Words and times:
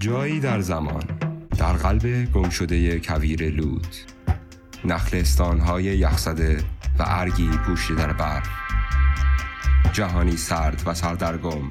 جایی 0.00 0.40
در 0.40 0.60
زمان 0.60 1.04
در 1.58 1.72
قلب 1.72 2.32
گمشده 2.32 3.00
کویر 3.00 3.50
لود 3.50 3.96
نخلستانهای 4.84 5.84
یخزده 5.84 6.64
و 6.98 7.04
ارگی 7.06 7.48
پوشیده 7.48 8.06
در 8.06 8.12
برف. 8.12 8.48
جهانی 9.92 10.36
سرد 10.36 10.82
و 10.86 10.94
سردرگم 10.94 11.70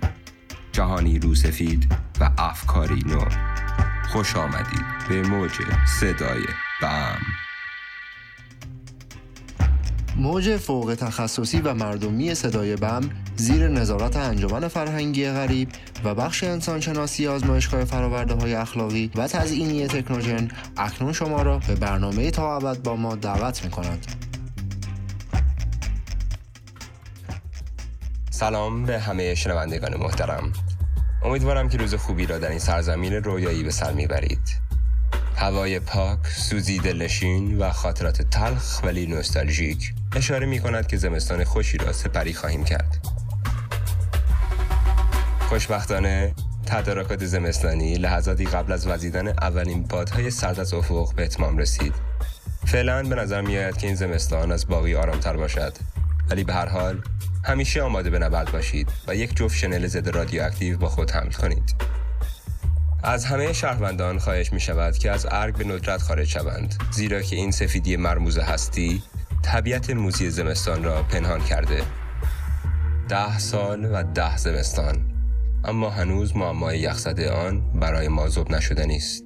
جهانی 0.71 1.19
روسفید 1.19 1.95
و 2.19 2.31
افکاری 2.37 3.03
نو. 3.05 3.25
خوش 4.09 4.35
آمدید 4.35 4.85
به 5.09 5.21
موج 5.21 5.51
صدای 5.99 6.43
بم. 6.81 7.17
موج 10.17 10.57
فوق 10.57 10.95
تخصصی 10.99 11.61
و 11.61 11.73
مردمی 11.73 12.35
صدای 12.35 12.75
بم 12.75 13.01
زیر 13.39 13.67
نظارت 13.67 14.15
انجمن 14.15 14.67
فرهنگی 14.67 15.29
غریب 15.29 15.69
و 16.03 16.15
بخش 16.15 16.43
انسانشناسی 16.43 17.27
آزمایشگاه 17.27 17.85
فراورده 17.85 18.33
های 18.33 18.55
اخلاقی 18.55 19.11
و 19.15 19.27
تزئینی 19.27 19.87
تکنوژن 19.87 20.47
اکنون 20.77 21.13
شما 21.13 21.41
را 21.41 21.59
به 21.67 21.75
برنامه 21.75 22.31
تا 22.31 22.55
ابد 22.55 22.83
با 22.83 22.95
ما 22.95 23.15
دعوت 23.15 23.63
می 23.63 23.71
کند. 23.71 24.05
سلام 28.29 28.85
به 28.85 28.99
همه 28.99 29.35
شنوندگان 29.35 29.97
محترم 29.97 30.53
امیدوارم 31.23 31.69
که 31.69 31.77
روز 31.77 31.95
خوبی 31.95 32.25
را 32.25 32.37
در 32.37 32.49
این 32.49 32.59
سرزمین 32.59 33.13
رویایی 33.13 33.63
به 33.63 33.71
سر 33.71 33.93
می‌برید 33.93 34.69
هوای 35.35 35.79
پاک، 35.79 36.27
سوزی 36.27 36.79
دلنشین 36.79 37.57
و 37.57 37.69
خاطرات 37.71 38.21
تلخ 38.21 38.83
ولی 38.83 39.07
نوستالژیک 39.07 39.93
اشاره 40.15 40.45
می 40.45 40.59
کند 40.59 40.87
که 40.87 40.97
زمستان 40.97 41.43
خوشی 41.43 41.77
را 41.77 41.93
سپری 41.93 42.33
خواهیم 42.33 42.63
کرد. 42.63 43.18
خوشبختانه 45.49 46.33
تدارکات 46.65 47.25
زمستانی 47.25 47.95
لحظاتی 47.95 48.45
قبل 48.45 48.71
از 48.71 48.87
وزیدن 48.87 49.27
اولین 49.27 49.83
بادهای 49.83 50.31
سرد 50.31 50.59
از 50.59 50.73
افق 50.73 51.15
به 51.15 51.23
اتمام 51.23 51.57
رسید. 51.57 51.93
فعلا 52.65 53.03
به 53.03 53.15
نظر 53.15 53.41
می 53.41 53.57
آید 53.57 53.77
که 53.77 53.87
این 53.87 53.95
زمستان 53.95 54.51
از 54.51 54.67
باقی 54.67 54.95
آرامتر 54.95 55.37
باشد 55.37 55.73
ولی 56.29 56.43
به 56.43 56.53
هر 56.53 56.65
حال 56.65 57.01
همیشه 57.43 57.81
آماده 57.81 58.09
به 58.09 58.19
نبرد 58.19 58.51
باشید 58.51 58.87
و 59.07 59.15
یک 59.15 59.35
جفت 59.35 59.55
شنل 59.55 59.87
ضد 59.87 60.09
رادیواکتیو 60.15 60.77
با 60.77 60.89
خود 60.89 61.11
حمل 61.11 61.31
کنید. 61.31 61.75
از 63.03 63.25
همه 63.25 63.53
شهروندان 63.53 64.19
خواهش 64.19 64.53
می 64.53 64.59
شود 64.59 64.97
که 64.97 65.11
از 65.11 65.27
ارگ 65.31 65.57
به 65.57 65.63
ندرت 65.63 66.01
خارج 66.01 66.27
شوند 66.27 66.75
زیرا 66.91 67.21
که 67.21 67.35
این 67.35 67.51
سفیدی 67.51 67.97
مرموز 67.97 68.37
هستی 68.37 69.03
طبیعت 69.41 69.89
موزی 69.89 70.29
زمستان 70.29 70.83
را 70.83 71.03
پنهان 71.03 71.43
کرده 71.43 71.81
ده 73.09 73.39
سال 73.39 73.85
و 73.85 74.03
ده 74.03 74.37
زمستان 74.37 75.18
اما 75.63 75.89
هنوز 75.89 76.37
معمای 76.37 76.79
یخزده 76.79 77.31
آن 77.31 77.61
برای 77.79 78.07
ما 78.07 78.29
زب 78.29 78.51
نشده 78.51 78.85
نیست 78.85 79.23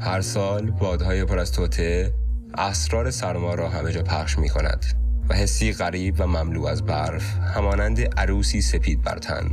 هر 0.00 0.20
سال 0.20 0.70
بادهای 0.70 1.24
پر 1.24 1.38
از 1.38 1.52
توته 1.52 2.12
اسرار 2.58 3.10
سرما 3.10 3.54
را 3.54 3.68
همه 3.68 3.92
جا 3.92 4.02
پخش 4.02 4.38
می 4.38 4.48
کند 4.48 4.86
و 5.28 5.34
حسی 5.34 5.72
غریب 5.72 6.14
و 6.18 6.26
مملو 6.26 6.66
از 6.66 6.84
برف 6.84 7.38
همانند 7.38 8.00
عروسی 8.00 8.60
سپید 8.60 9.02
برتن 9.02 9.50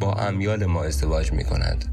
با 0.00 0.14
امیال 0.14 0.66
ما 0.66 0.84
ازدواج 0.84 1.32
می 1.32 1.44
کند 1.44 1.84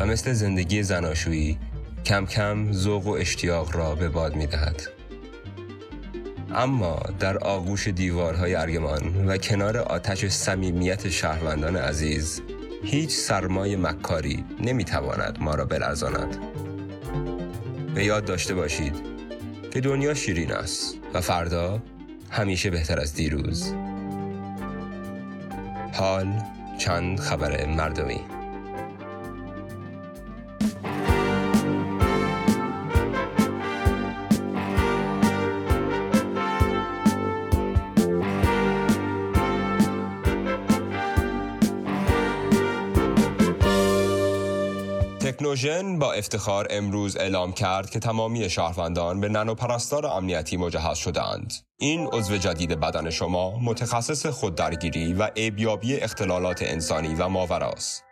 و 0.00 0.06
مثل 0.06 0.32
زندگی 0.32 0.82
زناشویی 0.82 1.58
کم 2.04 2.26
کم 2.26 2.72
ذوق 2.72 3.06
و 3.06 3.10
اشتیاق 3.10 3.76
را 3.76 3.94
به 3.94 4.08
باد 4.08 4.36
می 4.36 4.46
دهد. 4.46 4.82
اما 6.54 7.02
در 7.20 7.38
آغوش 7.38 7.88
دیوارهای 7.88 8.54
ارگمان 8.54 9.28
و 9.28 9.36
کنار 9.36 9.78
آتش 9.78 10.26
صمیمیت 10.26 11.08
شهروندان 11.08 11.76
عزیز 11.76 12.42
هیچ 12.84 13.10
سرمای 13.10 13.76
مکاری 13.76 14.44
نمی‌تواند 14.60 15.38
ما 15.40 15.54
را 15.54 15.64
بلرزاند. 15.64 16.38
به 17.94 18.04
یاد 18.04 18.24
داشته 18.24 18.54
باشید 18.54 18.94
که 19.70 19.80
دنیا 19.80 20.14
شیرین 20.14 20.52
است 20.52 20.94
و 21.14 21.20
فردا 21.20 21.82
همیشه 22.30 22.70
بهتر 22.70 23.00
از 23.00 23.14
دیروز. 23.14 23.74
حال 25.92 26.42
چند 26.78 27.20
خبر 27.20 27.66
مردمی. 27.66 28.20
افتخار 46.24 46.66
امروز 46.70 47.16
اعلام 47.16 47.52
کرد 47.52 47.90
که 47.90 47.98
تمامی 47.98 48.50
شهروندان 48.50 49.20
به 49.20 49.28
نانوپرستار 49.28 50.06
امنیتی 50.06 50.56
مجهز 50.56 50.98
شدند. 50.98 51.54
این 51.78 52.06
عضو 52.06 52.36
جدید 52.36 52.80
بدن 52.80 53.10
شما 53.10 53.58
متخصص 53.58 54.26
خوددرگیری 54.26 55.12
و 55.12 55.30
ایبیابی 55.34 55.96
اختلالات 55.96 56.62
انسانی 56.62 57.14
و 57.14 57.28
ماوراست. 57.28 58.04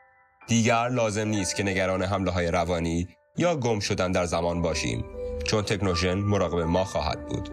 دیگر 0.49 0.89
لازم 0.89 1.28
نیست 1.28 1.56
که 1.56 1.62
نگران 1.62 2.03
حمله 2.03 2.31
های 2.31 2.51
روانی 2.51 3.09
یا 3.37 3.56
گم 3.56 3.81
شدن 3.81 4.12
در 4.12 4.25
زمان 4.25 4.62
باشیم 4.62 5.05
چون 5.45 5.62
تکنوژن 5.62 6.15
مراقب 6.15 6.59
ما 6.59 6.84
خواهد 6.84 7.27
بود. 7.27 7.51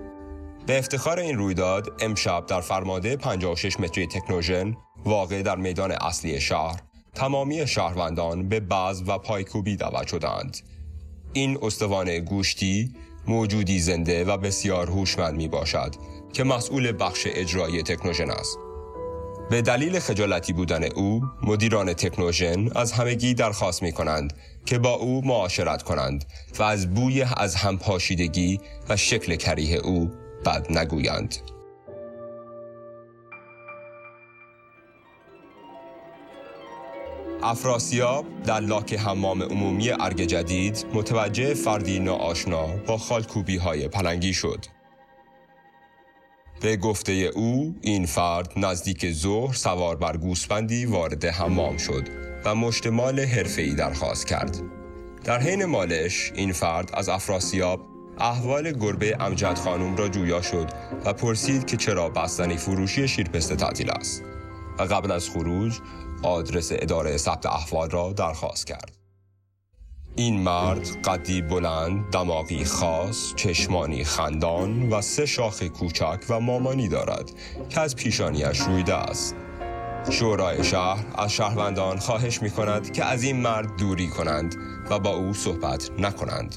به 0.68 0.78
افتخار 0.78 1.20
این 1.20 1.38
رویداد 1.38 2.02
امشب 2.02 2.46
در 2.46 2.62
فرماده 2.62 3.16
56 3.16 3.80
متری 3.80 4.08
تکنوژن 4.08 4.78
واقع 5.06 5.42
در 5.42 5.56
میدان 5.56 5.92
اصلی 5.92 6.42
شهر 6.42 6.89
تمامی 7.20 7.68
شهروندان 7.68 8.50
به 8.50 8.60
بعض 8.60 9.04
و 9.08 9.18
پایکوبی 9.18 9.76
دعوت 9.76 10.08
شدند. 10.08 10.58
این 11.34 11.58
استوان 11.62 12.20
گوشتی 12.20 12.94
موجودی 13.28 13.80
زنده 13.80 14.24
و 14.24 14.38
بسیار 14.38 14.88
هوشمند 14.88 15.36
می 15.36 15.48
باشد 15.48 15.96
که 16.34 16.44
مسئول 16.44 16.94
بخش 17.00 17.28
اجرایی 17.32 17.84
تکنوژن 17.84 18.32
است. 18.32 18.58
به 19.50 19.62
دلیل 19.62 20.00
خجالتی 20.00 20.54
بودن 20.54 20.84
او، 20.84 21.22
مدیران 21.44 21.94
تکنوژن 21.94 22.78
از 22.78 22.92
همگی 22.92 23.34
درخواست 23.34 23.84
می 23.84 23.92
کنند 23.92 24.34
که 24.66 24.80
با 24.80 24.94
او 24.94 25.26
معاشرت 25.26 25.84
کنند 25.84 26.26
و 26.60 26.64
از 26.64 26.94
بوی 26.94 27.26
از 27.38 27.56
هم 27.56 27.78
پاشیدگی 27.78 28.60
و 28.90 28.98
شکل 28.98 29.36
کریه 29.36 29.78
او 29.78 30.12
بد 30.46 30.78
نگویند. 30.78 31.36
افراسیاب 37.44 38.26
در 38.44 38.60
لاک 38.60 38.94
حمام 38.94 39.44
عمومی 39.44 39.92
ارگ 39.92 40.22
جدید 40.22 40.86
متوجه 40.94 41.54
فردی 41.54 42.00
ناآشنا 42.00 42.68
با 42.88 42.98
خالکوبی 42.98 43.58
های 43.58 43.88
پلنگی 43.88 44.34
شد. 44.34 44.66
به 46.62 46.78
گفته 46.78 47.12
او 47.12 47.76
این 47.82 48.06
فرد 48.06 48.54
نزدیک 48.58 49.12
ظهر 49.12 49.54
سوار 49.54 49.96
بر 49.96 50.18
گوسفندی 50.18 50.86
وارد 50.86 51.26
حمام 51.26 51.78
شد 51.78 52.08
و 52.46 52.56
مشتمال 52.56 53.20
حرفه‌ای 53.20 53.74
درخواست 53.74 54.28
کرد. 54.28 54.62
در 55.24 55.40
حین 55.40 55.66
مالش 55.66 56.32
این 56.36 56.54
فرد 56.54 56.90
از 56.94 57.10
افراسیاب 57.10 57.82
احوال 58.20 58.72
گربه 58.72 59.18
امجد 59.20 59.58
خانم 59.58 59.96
را 59.96 60.10
جویا 60.10 60.42
شد 60.42 60.68
و 61.06 61.14
پرسید 61.14 61.66
که 61.66 61.78
چرا 61.78 62.10
بستنی 62.10 62.58
فروشی 62.58 63.08
شیرپسته 63.08 63.56
تعطیل 63.56 63.92
است 63.92 64.24
و 64.80 64.84
قبل 64.84 65.12
از 65.12 65.30
خروج 65.30 65.80
آدرس 66.24 66.72
اداره 66.72 67.18
ثبت 67.18 67.46
احوال 67.46 67.90
را 67.90 68.14
درخواست 68.14 68.68
کرد. 68.68 68.98
این 70.16 70.40
مرد 70.40 71.02
قدی 71.04 71.42
بلند، 71.42 72.10
دماغی 72.12 72.66
خاص، 72.66 73.36
چشمانی 73.36 74.04
خندان 74.04 74.90
و 74.90 75.02
سه 75.02 75.26
شاخ 75.26 75.64
کوچک 75.64 76.20
و 76.30 76.40
مامانی 76.40 76.88
دارد 76.88 77.32
که 77.70 77.80
از 77.80 77.96
پیشانیش 77.96 78.60
رویده 78.60 78.96
است. 78.96 79.36
شورای 80.10 80.64
شهر 80.64 81.06
از 81.18 81.32
شهروندان 81.32 82.00
خواهش 82.00 82.42
می 82.42 82.50
کند 82.50 82.94
که 82.94 83.06
از 83.06 83.24
این 83.24 83.42
مرد 83.42 83.78
دوری 83.78 84.08
کنند 84.08 84.56
و 84.90 85.00
با 85.00 85.10
او 85.10 85.34
صحبت 85.34 85.90
نکنند. 86.00 86.56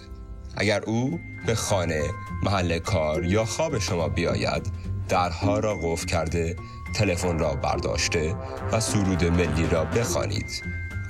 اگر 0.57 0.83
او 0.87 1.21
به 1.47 1.55
خانه، 1.55 2.03
محل 2.43 2.79
کار 2.79 3.25
یا 3.25 3.45
خواب 3.45 3.79
شما 3.79 4.09
بیاید، 4.09 4.73
درها 5.09 5.59
را 5.59 5.79
قفل 5.83 6.07
کرده 6.07 6.57
تلفن 6.95 7.39
را 7.39 7.55
برداشته 7.55 8.35
و 8.73 8.81
سرود 8.81 9.25
ملی 9.25 9.67
را 9.67 9.85
بخوانید. 9.85 10.63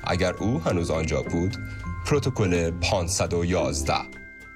اگر 0.05 0.34
او 0.34 0.61
هنوز 0.61 0.90
آنجا 0.90 1.23
بود 1.23 1.56
پروتکل 2.06 2.70
511 2.70 3.94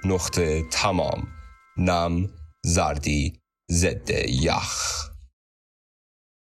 نقطه 0.05 0.62
تمام. 0.70 1.28
نم. 1.76 2.28
زردی. 2.64 3.40
ضد 3.70 4.11
یخ. 4.28 5.06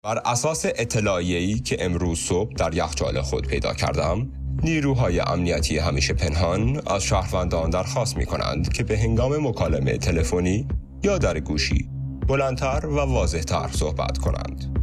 بر 0.05 0.19
اساس 0.19 0.67
اطلاعیه‌ای 0.67 1.59
که 1.59 1.85
امروز 1.85 2.19
صبح 2.19 2.55
در 2.55 2.75
یخچال 2.75 3.21
خود 3.21 3.47
پیدا 3.47 3.75
کردم 3.75 4.33
نیروهای 4.63 5.21
امنیتی 5.21 5.79
همیشه 5.79 6.15
پنهان 6.15 6.83
از 6.87 7.03
شهروندان 7.03 7.71
درخواست 7.71 8.17
می 8.17 8.27
کنند 8.27 8.73
که 8.73 8.85
به 8.85 8.99
هنگام 8.99 9.49
مکالمه 9.49 9.99
تلفنی 9.99 10.69
یا 11.03 11.19
در 11.19 11.41
گوشی 11.41 11.98
بلندتر 12.29 12.87
و 12.87 12.97
واضحتر 12.97 13.69
صحبت 13.73 14.19
کنند. 14.19 14.79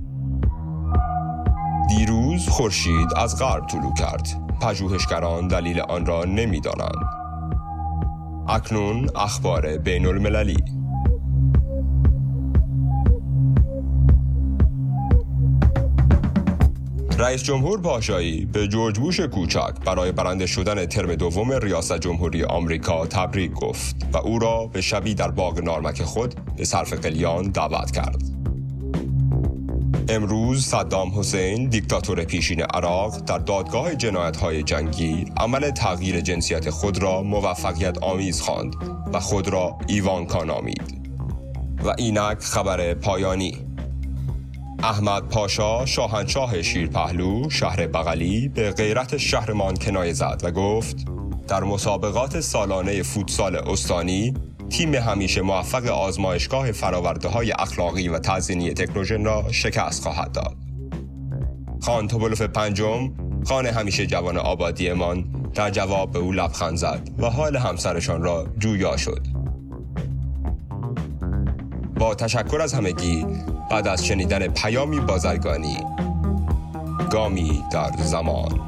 دیروز 1.90 2.50
خورشید 2.50 3.08
از 3.18 3.40
غرب 3.40 3.68
طلوع 3.68 3.94
کرد 3.94 4.28
پژوهشگران 4.62 5.48
دلیل 5.48 5.80
آن 5.80 6.06
را 6.06 6.24
نمی‌دانند. 6.24 7.06
اکنون 8.48 9.10
اخبار 9.16 9.78
بین 9.78 10.06
المللی 10.06 10.64
رئیس 17.20 17.44
جمهور 17.44 17.82
پاشایی 17.82 18.46
به 18.46 18.68
جورج 18.68 19.00
بوش 19.00 19.20
کوچک 19.20 19.74
برای 19.86 20.12
برنده 20.12 20.46
شدن 20.46 20.86
ترم 20.86 21.16
دوم 21.16 21.52
ریاست 21.52 22.00
جمهوری 22.00 22.44
آمریکا 22.44 23.08
تبریک 23.08 23.52
گفت 23.52 23.96
و 24.14 24.18
او 24.18 24.40
را 24.40 24.68
به 24.68 24.82
شبی 24.82 25.14
در 25.14 25.32
باغ 25.32 25.60
نارمک 25.60 26.04
خود 26.04 26.36
به 26.58 26.66
صرف 26.66 26.94
قلیان 26.94 27.44
دعوت 27.44 27.92
کرد. 27.92 28.24
امروز 30.10 30.66
صدام 30.66 31.20
حسین 31.20 31.70
دیکتاتور 31.70 32.24
پیشین 32.24 32.62
عراق 32.62 33.18
در 33.18 33.38
دادگاه 33.38 33.96
جنایت 33.96 34.38
های 34.38 34.64
جنگی 34.64 35.26
عمل 35.38 35.72
تغییر 35.72 36.22
جنسیت 36.22 36.70
خود 36.70 37.04
را 37.04 37.22
موفقیت 37.22 37.98
آمیز 37.98 38.42
خواند 38.42 38.76
و 39.14 39.20
خود 39.20 39.48
را 39.48 39.78
ایوانکا 39.88 40.44
نامید 40.44 41.06
و 41.84 41.94
اینک 41.98 42.40
خبر 42.40 42.94
پایانی 42.94 43.65
احمد 44.84 45.30
پاشا 45.30 45.86
شاهنشاه 45.86 46.62
شیرپهلو 46.62 47.50
شهر 47.50 47.88
بغلی 47.88 48.48
به 48.48 48.72
غیرت 48.72 49.18
شهرمان 49.18 49.76
کنایه 49.76 50.14
زد 50.14 50.42
و 50.44 50.52
گفت 50.52 50.96
در 51.48 51.64
مسابقات 51.64 52.40
سالانه 52.40 53.04
فوتسال 53.04 53.56
استانی 53.56 54.34
تیم 54.70 54.96
همیشه 54.96 55.42
موفق 55.42 55.86
آزمایشگاه 55.86 56.72
فراورده 56.72 57.28
های 57.28 57.52
اخلاقی 57.52 58.08
و 58.08 58.20
تزینی 58.20 58.74
تکنوژن 58.74 59.26
را 59.26 59.52
شکست 59.52 60.04
خواهد 60.04 60.32
داد. 60.32 60.56
خان 61.82 62.08
توبلوف 62.08 62.42
پنجم 62.42 63.14
خان 63.46 63.66
همیشه 63.66 64.06
جوان 64.06 64.38
آبادیمان 64.38 65.26
در 65.54 65.70
جواب 65.70 66.12
به 66.12 66.20
او 66.20 66.32
لبخند 66.32 66.78
زد 66.78 67.10
و 67.18 67.30
حال 67.30 67.58
همسرشان 67.58 68.24
را 68.24 68.48
جویا 68.58 68.98
شد. 68.98 69.28
با 72.00 72.16
تشکر 72.16 72.62
از 72.62 72.74
همگی 72.74 73.26
بعد 73.72 73.88
از 73.88 74.06
شنیدن 74.06 74.48
پیامی 74.48 75.00
بازرگانی 75.00 75.78
گامی 77.12 77.64
در 77.72 77.92
زمان. 77.98 78.60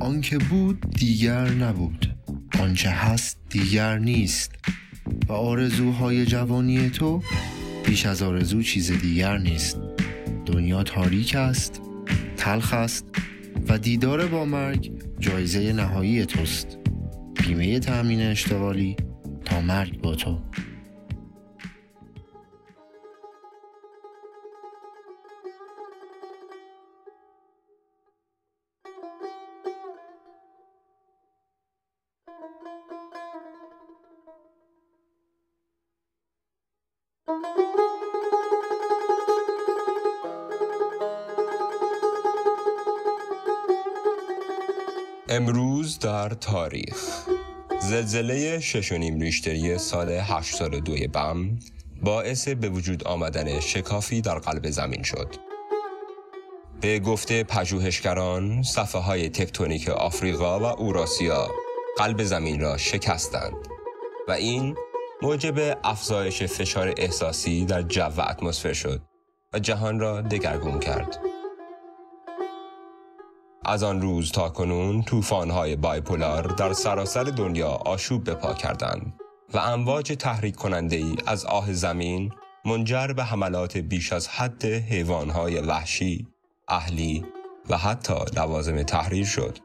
آنکه 0.00 0.38
بود 0.38 0.80
دیگر 0.90 1.48
نبود 1.48 2.14
آنچه 2.60 2.90
هست 2.90 3.38
دیگر 3.50 3.98
نیست. 3.98 4.52
و 5.28 5.32
آرزوهای 5.32 6.26
جوانی 6.26 6.90
تو 6.90 7.22
بیش 7.86 8.06
از 8.06 8.22
آرزو 8.22 8.62
چیز 8.62 8.92
دیگر 8.92 9.38
نیست. 9.38 9.78
دنیا 10.46 10.82
تاریک 10.82 11.34
است. 11.34 11.91
تلخ 12.42 12.74
است 12.74 13.06
و 13.68 13.78
دیدار 13.78 14.26
با 14.26 14.44
مرگ 14.44 14.92
جایزه 15.18 15.72
نهایی 15.72 16.26
توست. 16.26 16.78
بیمه 17.42 17.78
تأمین 17.78 18.22
اشتغالی 18.22 18.96
تا 19.44 19.60
مرگ 19.60 20.00
با 20.00 20.14
تو. 20.14 20.38
امروز 45.34 45.98
در 45.98 46.28
تاریخ 46.28 46.96
زلزله 47.80 48.60
6.5 48.60 48.92
ریشتری 49.20 49.78
سال 49.78 50.10
82 50.10 50.96
بم 51.12 51.58
باعث 52.02 52.48
به 52.48 52.68
وجود 52.68 53.04
آمدن 53.04 53.60
شکافی 53.60 54.20
در 54.20 54.38
قلب 54.38 54.70
زمین 54.70 55.02
شد. 55.02 55.34
به 56.80 56.98
گفته 56.98 57.44
پژوهشگران 57.44 58.62
صفحه 58.62 59.00
های 59.00 59.28
تکتونیک 59.28 59.88
آفریقا 59.88 60.60
و 60.60 60.64
اوراسیا 60.64 61.48
قلب 61.98 62.22
زمین 62.22 62.60
را 62.60 62.76
شکستند 62.76 63.68
و 64.28 64.32
این 64.32 64.76
موجب 65.22 65.78
افزایش 65.84 66.42
فشار 66.42 66.94
احساسی 66.96 67.64
در 67.64 67.82
جو 67.82 68.02
و 68.02 68.20
اتمسفر 68.30 68.72
شد 68.72 69.02
و 69.52 69.58
جهان 69.58 70.00
را 70.00 70.20
دگرگون 70.20 70.80
کرد. 70.80 71.31
از 73.64 73.82
آن 73.82 74.02
روز 74.02 74.32
تا 74.32 74.48
کنون 74.48 75.02
طوفان‌های 75.02 75.76
بایپولار 75.76 76.42
در 76.42 76.72
سراسر 76.72 77.24
دنیا 77.24 77.68
آشوب 77.68 78.24
به 78.24 78.34
پا 78.34 78.54
کردند 78.54 79.12
و 79.54 79.58
امواج 79.58 80.12
تحریک 80.18 80.56
کننده 80.56 80.96
ای 80.96 81.16
از 81.26 81.44
آه 81.44 81.72
زمین 81.72 82.32
منجر 82.64 83.06
به 83.06 83.24
حملات 83.24 83.76
بیش 83.76 84.12
از 84.12 84.28
حد 84.28 84.64
حیوانهای 84.64 85.60
وحشی، 85.60 86.26
اهلی 86.68 87.24
و 87.70 87.76
حتی 87.76 88.14
لوازم 88.36 88.82
تحریر 88.82 89.26
شد. 89.26 89.58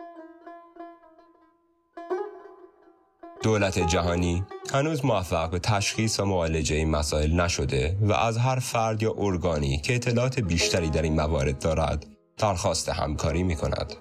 دولت 3.44 3.80
جهانی 3.80 4.44
هنوز 4.74 5.06
موفق 5.06 5.50
به 5.50 5.60
تشخیص 5.60 6.20
و 6.20 6.26
معالجه 6.26 6.76
این 6.76 6.90
مسائل 6.90 7.42
نشده 7.42 7.98
و 8.02 8.14
از 8.14 8.38
هر 8.38 8.60
فرد 8.60 9.04
یا 9.04 9.14
ارگانی 9.18 9.78
که 9.78 9.96
اطلاعات 9.96 10.40
بیشتری 10.40 10.90
در 10.90 11.02
این 11.02 11.16
موارد 11.16 11.60
دارد 11.60 12.17
درخواست 12.38 12.90
همکاری 12.90 13.44
می 13.44 13.56
کند. 13.56 13.94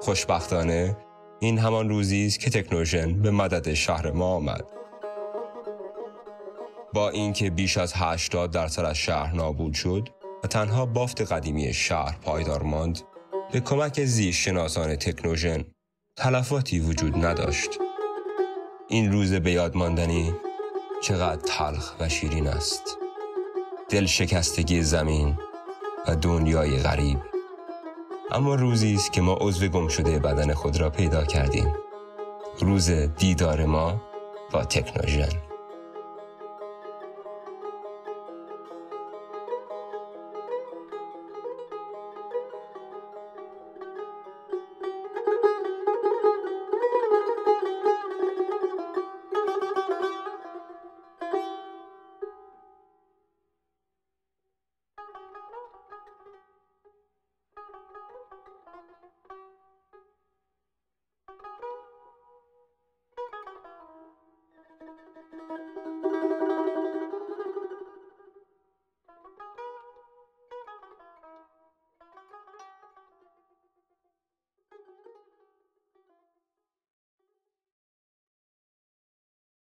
خوشبختانه 0.00 0.96
این 1.40 1.58
همان 1.58 1.88
روزی 1.88 2.26
است 2.26 2.40
که 2.40 2.50
تکنوژن 2.50 3.22
به 3.22 3.30
مدد 3.30 3.74
شهر 3.74 4.10
ما 4.10 4.26
آمد. 4.26 4.64
با 6.92 7.10
اینکه 7.10 7.50
بیش 7.50 7.78
از 7.78 7.92
80 7.96 8.50
درصد 8.50 8.84
از 8.84 8.96
شهر 8.96 9.34
نابود 9.34 9.74
شد 9.74 10.08
و 10.44 10.46
تنها 10.46 10.86
بافت 10.86 11.32
قدیمی 11.32 11.74
شهر 11.74 12.16
پایدار 12.22 12.62
ماند، 12.62 13.00
به 13.52 13.60
کمک 13.60 14.04
زیست 14.04 14.38
شناسان 14.38 14.96
تکنوژن 14.96 15.64
تلفاتی 16.16 16.80
وجود 16.80 17.24
نداشت. 17.24 17.70
این 18.88 19.12
روز 19.12 19.32
به 19.32 19.52
یاد 19.52 19.76
ماندنی 19.76 20.34
چقدر 21.02 21.42
تلخ 21.42 21.94
و 22.00 22.08
شیرین 22.08 22.46
است. 22.46 22.98
دل 23.88 24.06
شکستگی 24.06 24.82
زمین 24.82 25.38
و 26.08 26.16
دنیای 26.16 26.78
غریب. 26.78 27.33
اما 28.30 28.54
روزی 28.54 28.94
است 28.94 29.12
که 29.12 29.20
ما 29.20 29.38
عضو 29.40 29.68
گم 29.68 29.88
شده 29.88 30.18
بدن 30.18 30.54
خود 30.54 30.80
را 30.80 30.90
پیدا 30.90 31.24
کردیم. 31.24 31.74
روز 32.60 32.90
دیدار 32.90 33.66
ما 33.66 34.00
با 34.52 34.64
تکنوژن. 34.64 35.53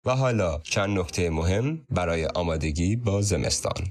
و 0.08 0.10
حالا 0.10 0.60
چند 0.62 0.98
نکته 0.98 1.30
مهم 1.30 1.80
برای 1.90 2.26
آمادگی 2.26 2.96
با 2.96 3.22
زمستان. 3.22 3.86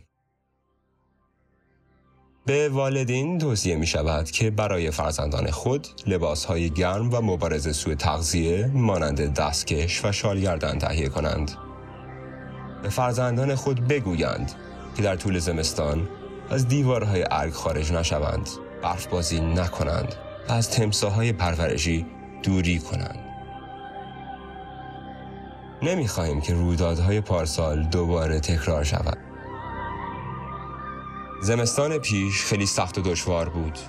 به 2.45 2.69
والدین 2.69 3.37
توصیه 3.37 3.75
می 3.75 3.87
شود 3.87 4.31
که 4.31 4.51
برای 4.51 4.91
فرزندان 4.91 5.51
خود 5.51 5.87
لباس 6.07 6.45
های 6.45 6.69
گرم 6.69 7.13
و 7.13 7.21
مبارز 7.21 7.77
سوی 7.77 7.95
تغذیه 7.95 8.67
مانند 8.73 9.33
دستکش 9.33 10.05
و 10.05 10.11
شالگردن 10.11 10.77
تهیه 10.77 11.09
کنند. 11.09 11.51
به 12.83 12.89
فرزندان 12.89 13.55
خود 13.55 13.87
بگویند 13.87 14.51
که 14.95 15.03
در 15.03 15.15
طول 15.15 15.39
زمستان 15.39 16.09
از 16.49 16.67
دیوارهای 16.67 17.25
ارگ 17.31 17.53
خارج 17.53 17.91
نشوند، 17.91 18.49
برف 18.83 19.07
بازی 19.07 19.39
نکنند 19.39 20.15
و 20.49 20.51
از 20.51 20.69
تمساهای 20.69 21.33
پرورشی 21.33 22.05
دوری 22.43 22.79
کنند. 22.79 23.26
نمی‌خواهیم 25.81 26.41
که 26.41 26.53
رویدادهای 26.53 27.21
پارسال 27.21 27.83
دوباره 27.83 28.39
تکرار 28.39 28.83
شود. 28.83 29.17
زمستان 31.41 31.97
پیش 31.97 32.43
خیلی 32.43 32.65
سخت 32.65 32.97
و 32.97 33.01
دشوار 33.01 33.49
بود. 33.49 33.79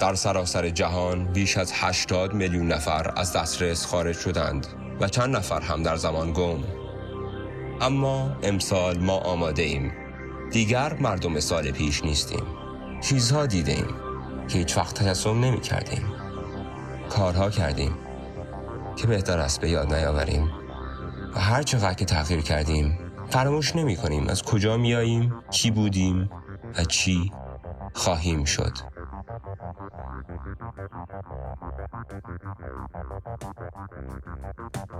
در 0.00 0.14
سراسر 0.14 0.68
جهان 0.68 1.24
بیش 1.24 1.56
از 1.56 1.72
80 1.74 2.34
میلیون 2.34 2.72
نفر 2.72 3.12
از 3.16 3.32
دسترس 3.32 3.86
خارج 3.86 4.16
شدند 4.16 4.66
و 5.00 5.08
چند 5.08 5.36
نفر 5.36 5.60
هم 5.60 5.82
در 5.82 5.96
زمان 5.96 6.32
گم. 6.32 6.64
اما 7.80 8.36
امسال 8.42 8.98
ما 8.98 9.18
آماده 9.18 9.62
ایم. 9.62 9.92
دیگر 10.50 10.94
مردم 11.00 11.40
سال 11.40 11.70
پیش 11.70 12.04
نیستیم. 12.04 12.42
چیزها 13.00 13.46
دیده 13.46 13.72
ایم 13.72 13.94
که 14.48 14.58
هیچ 14.58 14.76
وقت 14.76 15.02
تجسم 15.02 15.40
نمی 15.44 15.60
کردیم. 15.60 16.02
کارها 17.10 17.50
کردیم 17.50 17.94
که 18.96 19.06
بهتر 19.06 19.38
است 19.38 19.60
به 19.60 19.70
یاد 19.70 19.94
نیاوریم 19.94 20.50
و 21.34 21.40
هر 21.40 21.62
چقدر 21.62 21.94
که 21.94 22.04
تغییر 22.04 22.40
کردیم 22.40 22.98
فراموش 23.30 23.76
نمی 23.76 23.96
کنیم 23.96 24.28
از 24.28 24.42
کجا 24.42 24.76
میاییم 24.76 25.34
کی 25.50 25.70
بودیم 25.70 26.30
و 26.78 26.84
چی 26.84 27.32
خواهیم 27.94 28.44
شد. 28.44 28.72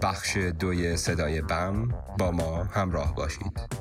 بخش 0.02 0.36
دوی 0.36 0.96
صدای 0.96 1.42
بم 1.42 1.88
با 2.18 2.30
ما 2.30 2.64
همراه 2.64 3.14
باشید. 3.14 3.77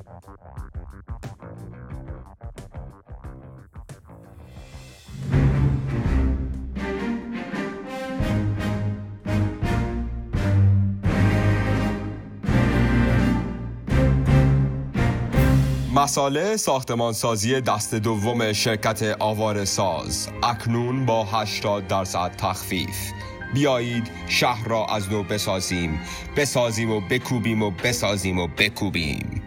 مساله 15.97 16.57
ساختمانسازی 16.57 17.61
دست 17.61 17.95
دوم 17.95 18.53
شرکت 18.53 19.15
آوار 19.19 19.65
ساز 19.65 20.29
اکنون 20.43 21.05
با 21.05 21.23
80 21.23 21.87
درصد 21.87 22.35
تخفیف. 22.37 23.11
بیایید 23.53 24.11
شهر 24.27 24.67
را 24.67 24.85
از 24.85 25.11
نو 25.11 25.23
بسازیم. 25.23 25.99
بسازیم 26.35 26.91
و 26.91 27.01
بکوبیم 27.09 27.63
و 27.63 27.71
بسازیم 27.71 28.39
و 28.39 28.47
بکوبیم. 28.47 29.41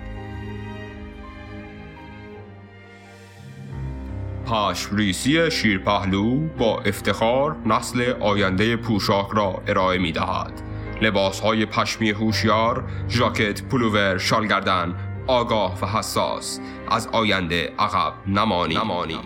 ریسی 4.92 5.50
شیرپهلو 5.50 6.48
با 6.58 6.80
افتخار 6.80 7.56
نسل 7.66 8.12
آینده 8.20 8.76
پوشاک 8.76 9.26
را 9.32 9.62
ارائه 9.66 9.98
می 9.98 10.12
دهد 10.12 10.62
لباس 11.02 11.40
های 11.40 11.66
پشمی 11.66 12.10
هوشیار، 12.10 12.84
ژاکت، 13.08 13.62
پلوور، 13.62 14.18
شالگردن 14.18 15.09
آگاه 15.26 15.80
و 15.80 15.86
حساس. 15.86 16.60
از 16.90 17.06
آینده 17.06 17.72
عقب 17.78 18.28
نمانی, 18.28 18.74
نمانی. 18.74 19.20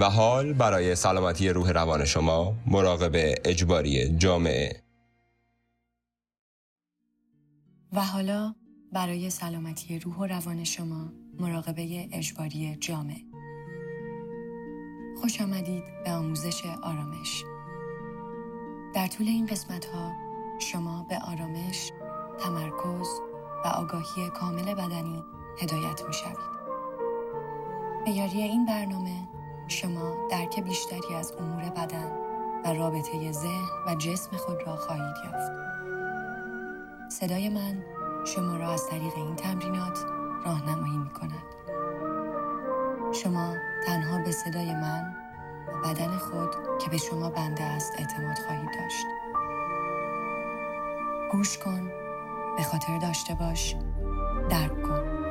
و 0.00 0.04
حال 0.04 0.52
برای 0.52 0.94
سلامتی 0.94 1.48
روح 1.48 1.70
روان 1.70 2.04
شما 2.04 2.54
مراقبه 2.66 3.34
اجباری 3.44 4.08
جامعه. 4.16 4.82
و 7.92 8.04
حالا 8.04 8.54
برای 8.92 9.30
سلامتی 9.30 9.98
روح 9.98 10.16
و 10.16 10.26
روان 10.26 10.64
شما 10.64 11.12
مراقبه 11.40 12.08
اجباری 12.12 12.76
جامعه. 12.76 13.20
خوش 15.20 15.40
آمدید 15.40 15.84
به 16.04 16.10
آموزش 16.10 16.62
آرامش. 16.82 17.44
در 18.94 19.06
طول 19.06 19.28
این 19.28 19.46
قسمت 19.46 19.84
ها 19.84 20.12
شما 20.60 21.06
به 21.08 21.18
آرامش 21.18 21.90
تمرکز 22.38 23.08
و 23.64 23.68
آگاهی 23.68 24.30
کامل 24.30 24.74
بدنی 24.74 25.24
هدایت 25.58 26.02
می 26.06 26.12
شوید. 26.14 26.54
به 28.04 28.10
یاری 28.10 28.42
این 28.42 28.66
برنامه 28.66 29.28
شما 29.68 30.28
درک 30.30 30.60
بیشتری 30.60 31.14
از 31.14 31.32
امور 31.32 31.62
بدن 31.62 32.12
و 32.64 32.74
رابطه 32.74 33.32
ذهن 33.32 33.68
و 33.86 33.94
جسم 33.94 34.36
خود 34.36 34.62
را 34.66 34.76
خواهید 34.76 35.16
یافت. 35.24 35.52
صدای 37.08 37.48
من 37.48 37.84
شما 38.24 38.56
را 38.56 38.72
از 38.72 38.86
طریق 38.88 39.12
این 39.16 39.36
تمرینات 39.36 40.04
راهنمایی 40.44 40.98
می 40.98 41.10
کند. 41.10 41.44
شما 43.12 43.54
تنها 43.86 44.18
به 44.18 44.30
صدای 44.30 44.74
من 44.74 45.16
و 45.68 45.88
بدن 45.88 46.16
خود 46.16 46.78
که 46.78 46.90
به 46.90 46.96
شما 46.96 47.30
بنده 47.30 47.62
است 47.62 47.92
اعتماد 47.98 48.38
خواهید 48.46 48.70
داشت. 48.70 49.06
گوش 51.32 51.58
کن 51.58 52.03
به 52.56 52.62
خاطر 52.62 52.98
داشته 52.98 53.34
باش 53.34 53.76
درک 54.50 54.82
کن. 54.82 55.24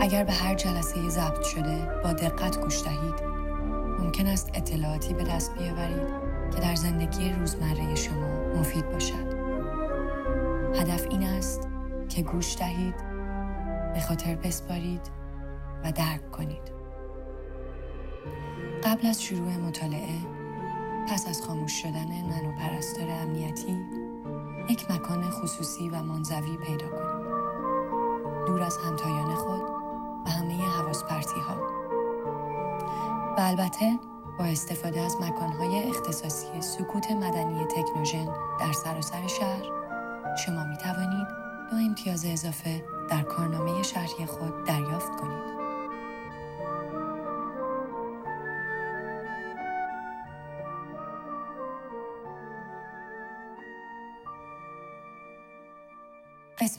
اگر 0.00 0.24
به 0.24 0.32
هر 0.32 0.54
جلسه 0.54 1.08
ضبط 1.08 1.42
شده 1.42 2.00
با 2.04 2.12
دقت 2.12 2.60
گوش 2.60 2.82
دهید 2.82 3.22
ممکن 3.98 4.26
است 4.26 4.50
اطلاعاتی 4.54 5.14
به 5.14 5.24
دست 5.24 5.54
بیاورید 5.54 6.08
که 6.54 6.60
در 6.60 6.74
زندگی 6.74 7.32
روزمره 7.32 7.94
شما 7.94 8.58
مفید 8.58 8.90
باشد. 8.90 9.36
هدف 10.74 11.06
این 11.10 11.22
است 11.22 11.68
که 12.08 12.22
گوش 12.22 12.56
دهید 12.58 12.94
به 13.94 14.00
خاطر 14.00 14.34
بسپارید 14.34 15.10
و 15.84 15.92
درک 15.92 16.30
کنید. 16.30 16.76
قبل 18.84 19.06
از 19.06 19.22
شروع 19.22 19.56
مطالعه 19.56 20.18
پس 21.08 21.28
از 21.28 21.42
خاموش 21.42 21.72
شدن 21.82 22.06
من 22.06 22.46
و 22.46 22.52
پرستار 22.58 23.08
امنیتی 23.10 23.76
یک 24.68 24.90
مکان 24.90 25.30
خصوصی 25.30 25.88
و 25.88 26.02
منزوی 26.02 26.56
پیدا 26.56 26.88
کنید. 26.88 27.26
دور 28.46 28.62
از 28.62 28.78
همتایان 28.78 29.34
خود 29.34 29.62
و 30.26 30.30
همه 30.30 30.68
حواس 30.68 31.04
پرتی 31.04 31.40
ها. 31.40 31.56
و 33.36 33.40
البته 33.40 33.98
با 34.38 34.44
استفاده 34.44 35.00
از 35.00 35.16
مکانهای 35.20 35.82
اختصاصی 35.82 36.60
سکوت 36.60 37.10
مدنی 37.10 37.64
تکنوژن 37.64 38.24
در 38.60 38.72
سراسر 38.72 39.26
شهر 39.26 39.62
شما 40.46 40.64
می 40.64 40.76
توانید 40.76 41.26
دو 41.70 41.76
امتیاز 41.76 42.26
اضافه 42.26 42.84
در 43.10 43.22
کارنامه 43.22 43.82
شهری 43.82 44.26
خود 44.26 44.64
دریافت 44.64 45.20
کنید. 45.20 45.55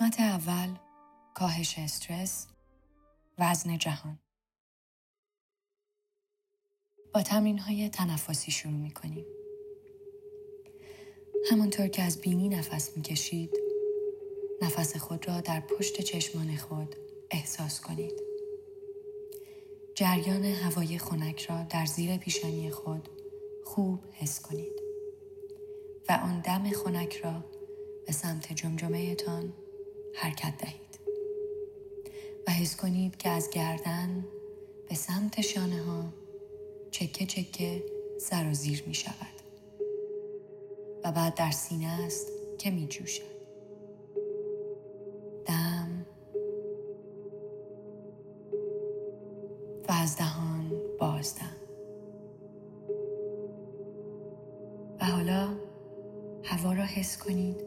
قسمت 0.07 0.19
اول 0.19 0.69
کاهش 1.33 1.79
استرس 1.79 2.47
وزن 3.37 3.77
جهان 3.77 4.19
با 7.13 7.21
تمرین 7.21 7.59
های 7.59 7.89
تنفسی 7.89 8.51
شروع 8.51 8.73
می 8.73 8.91
کنیم. 8.91 9.25
همانطور 11.51 11.87
که 11.87 12.01
از 12.01 12.21
بینی 12.21 12.49
نفس 12.49 12.97
می 12.97 13.03
کشید 13.03 13.51
نفس 14.61 14.97
خود 14.97 15.27
را 15.27 15.41
در 15.41 15.59
پشت 15.59 16.01
چشمان 16.01 16.57
خود 16.57 16.95
احساس 17.31 17.81
کنید. 17.81 18.13
جریان 19.95 20.45
هوای 20.45 20.97
خنک 20.97 21.45
را 21.45 21.63
در 21.63 21.85
زیر 21.85 22.17
پیشانی 22.17 22.71
خود 22.71 23.09
خوب 23.65 23.99
حس 24.13 24.41
کنید 24.41 24.81
و 26.09 26.11
آن 26.11 26.39
دم 26.39 26.69
خنک 26.69 27.15
را 27.15 27.43
به 28.05 28.11
سمت 28.13 28.53
جمجمه 28.53 29.15
تان 29.15 29.53
حرکت 30.19 30.53
دهید. 30.57 30.99
و 32.47 32.51
حس 32.51 32.75
کنید 32.75 33.17
که 33.17 33.29
از 33.29 33.49
گردن 33.49 34.25
به 34.89 34.95
سمت 34.95 35.41
شانه 35.41 35.83
ها 35.83 36.13
چکه 36.91 37.25
چکه 37.25 37.83
سر 38.19 38.49
و 38.49 38.53
زیر 38.53 38.83
می 38.87 38.93
شود 38.93 39.37
و 41.03 41.11
بعد 41.11 41.35
در 41.35 41.51
سینه 41.51 41.87
است 41.87 42.27
که 42.57 42.71
می 42.71 42.87
جوشد 42.87 43.37
دم. 45.45 46.05
و 49.89 49.91
از 49.91 50.17
دهان 50.17 50.71
بازدم 50.99 51.55
و 54.99 55.05
حالا 55.05 55.49
هوا 56.43 56.73
را 56.73 56.83
حس 56.83 57.17
کنید 57.17 57.66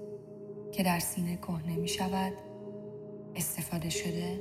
که 0.72 0.82
در 0.82 0.98
سینه 0.98 1.36
کهنه 1.36 1.76
می 1.76 1.88
شود 1.88 2.32
استفاده 3.36 3.90
شده 3.90 4.40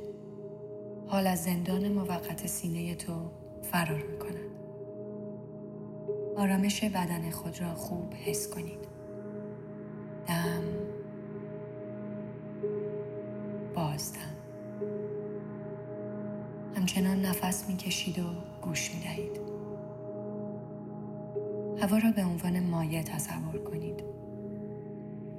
حال 1.07 1.27
از 1.27 1.43
زندان 1.43 1.87
موقت 1.87 2.47
سینه 2.47 2.95
تو 2.95 3.13
فرار 3.61 4.03
می 4.03 4.19
کند. 4.19 4.49
آرامش 6.37 6.83
بدن 6.83 7.29
خود 7.29 7.61
را 7.61 7.73
خوب 7.73 8.13
حس 8.13 8.49
کنید. 8.49 8.79
دم 10.27 10.63
بازدم 13.75 14.19
همچنان 16.75 17.21
نفس 17.25 17.69
می 17.69 17.77
کشید 17.77 18.19
و 18.19 18.25
گوش 18.61 18.95
می 18.95 18.99
دهید. 18.99 19.39
هوا 21.81 21.97
را 21.97 22.11
به 22.11 22.23
عنوان 22.23 22.59
مایع 22.59 23.03
تصور 23.03 23.63
کنید. 23.63 24.08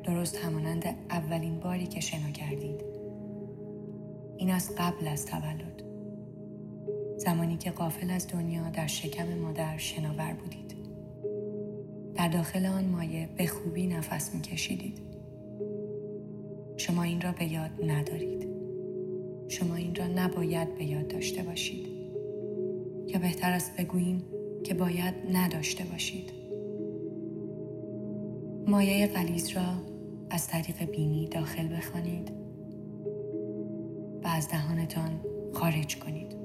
درست 0.05 0.37
همانند 0.37 0.85
اولین 1.11 1.61
باری 1.61 1.87
که 1.87 2.01
شنا 2.01 2.31
کردید. 2.31 2.85
این 4.37 4.51
از 4.51 4.71
قبل 4.79 5.09
از 5.09 5.27
تولد. 5.27 5.83
زمانی 7.17 7.57
که 7.57 7.71
قافل 7.71 8.11
از 8.11 8.29
دنیا 8.29 8.71
در 8.71 8.87
شکم 8.87 9.39
مادر 9.39 9.79
شناور 9.79 10.33
بودید. 10.33 10.75
در 12.15 12.29
داخل 12.29 12.67
آن 12.67 12.85
مایه 12.85 13.29
به 13.37 13.47
خوبی 13.47 13.87
نفس 13.87 14.35
می 14.35 14.41
کشیدید 14.41 14.99
شما 16.77 17.03
این 17.03 17.21
را 17.21 17.33
به 17.33 17.53
یاد 17.53 17.71
ندارید. 17.87 18.49
شما 19.49 19.75
این 19.75 19.95
را 19.95 20.07
نباید 20.07 20.75
به 20.79 20.85
یاد 20.85 21.09
داشته 21.09 21.43
باشید. 21.43 21.87
یا 23.07 23.19
بهتر 23.19 23.53
است 23.53 23.77
بگوییم 23.77 24.25
که 24.65 24.75
باید 24.75 25.15
نداشته 25.33 25.85
باشید. 25.85 26.33
مایه 28.67 29.07
قلیز 29.07 29.49
را 29.49 29.90
از 30.31 30.49
طریق 30.49 30.85
بینی 30.85 31.29
داخل 31.29 31.77
بخوانید 31.77 32.33
و 34.25 34.29
از 34.29 34.49
دهانتان 34.49 35.21
خارج 35.55 35.99
کنید 35.99 36.37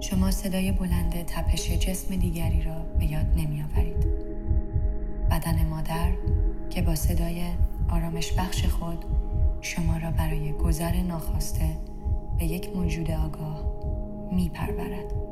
شما 0.00 0.30
صدای 0.30 0.72
بلند 0.72 1.12
تپش 1.26 1.70
جسم 1.70 2.16
دیگری 2.16 2.62
را 2.62 2.82
به 2.98 3.04
یاد 3.04 3.26
نمی 3.36 3.62
آورید. 3.62 4.06
بدن 5.30 5.66
مادر 5.66 6.12
که 6.70 6.82
با 6.82 6.94
صدای 6.94 7.42
آرامش 7.90 8.32
بخش 8.32 8.64
خود 8.64 9.04
شما 9.60 9.96
را 9.96 10.10
برای 10.10 10.52
گذر 10.52 11.02
ناخواسته 11.02 11.76
به 12.38 12.44
یک 12.44 12.76
موجود 12.76 13.10
آگاه 13.10 13.64
می 14.32 14.48
پرورد. 14.48 15.29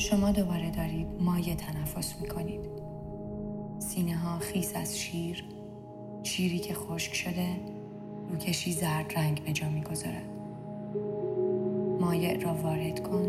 شما 0.00 0.32
دوباره 0.32 0.70
دارید 0.70 1.06
مایه 1.20 1.54
تنفس 1.54 2.20
می 2.20 2.28
کنید. 2.28 2.60
سینه 3.78 4.16
ها 4.16 4.38
خیس 4.38 4.76
از 4.76 4.98
شیر، 4.98 5.44
شیری 6.22 6.58
که 6.58 6.74
خشک 6.74 7.14
شده 7.14 7.46
روکشی 8.30 8.72
زرد 8.72 9.12
رنگ 9.16 9.44
به 9.44 9.52
جا 9.52 9.68
می. 9.68 9.82
مایع 12.00 12.40
را 12.40 12.54
وارد 12.54 13.02
کن 13.02 13.28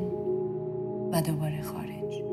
و 1.12 1.22
دوباره 1.22 1.62
خارج. 1.62 2.24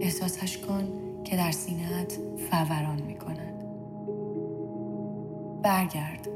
احساسش 0.00 0.58
کن 0.58 0.88
که 1.24 1.36
در 1.36 1.50
سینهت 1.50 2.18
فوران 2.50 3.02
می 3.02 3.14
کند. 3.14 3.64
برگرد. 5.62 6.28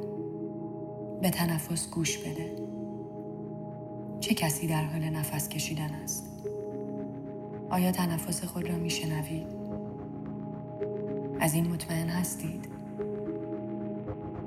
به 1.23 1.31
تنفس 1.31 1.90
گوش 1.90 2.19
بده. 2.19 2.65
چه 4.26 4.35
کسی 4.35 4.66
در 4.66 4.85
حال 4.85 5.00
نفس 5.00 5.49
کشیدن 5.49 5.90
است؟ 5.90 6.26
آیا 7.71 7.92
تنفس 7.92 8.45
خود 8.45 8.68
را 8.68 8.76
می 8.76 8.90
شنوید؟ 8.90 9.47
از 11.40 11.54
این 11.54 11.68
مطمئن 11.68 12.09
هستید؟ 12.09 12.68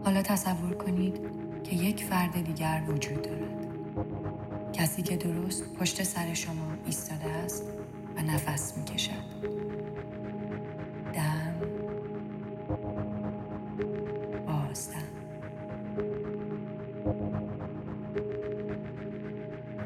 حالا 0.03 0.21
تصور 0.21 0.73
کنید 0.73 1.19
که 1.63 1.75
یک 1.75 2.03
فرد 2.03 2.43
دیگر 2.43 2.83
وجود 2.87 3.21
دارد. 3.21 3.67
کسی 4.73 5.01
که 5.01 5.17
درست 5.17 5.73
پشت 5.73 6.03
سر 6.03 6.33
شما 6.33 6.73
ایستاده 6.85 7.25
است 7.25 7.63
و 8.15 8.21
نفس 8.21 8.77
می 8.77 8.83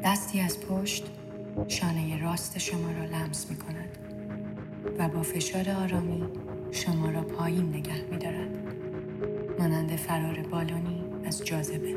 دستی 0.04 0.40
از 0.40 0.60
پشت 0.60 1.04
شانه 1.68 2.22
راست 2.22 2.58
شما 2.58 2.92
را 2.92 3.04
لمس 3.04 3.50
می 3.50 3.56
کند 3.56 3.98
و 4.98 5.08
با 5.08 5.22
فشار 5.22 5.70
آرامی 5.70 6.24
شما 6.70 7.10
را 7.10 7.22
پایین 7.22 7.68
نگه 7.68 8.04
می 8.10 8.18
دارد. 8.18 8.50
مانند 9.58 9.96
فرار 9.96 10.42
بالونی 10.42 11.04
از 11.24 11.44
جاذبه. 11.44 11.94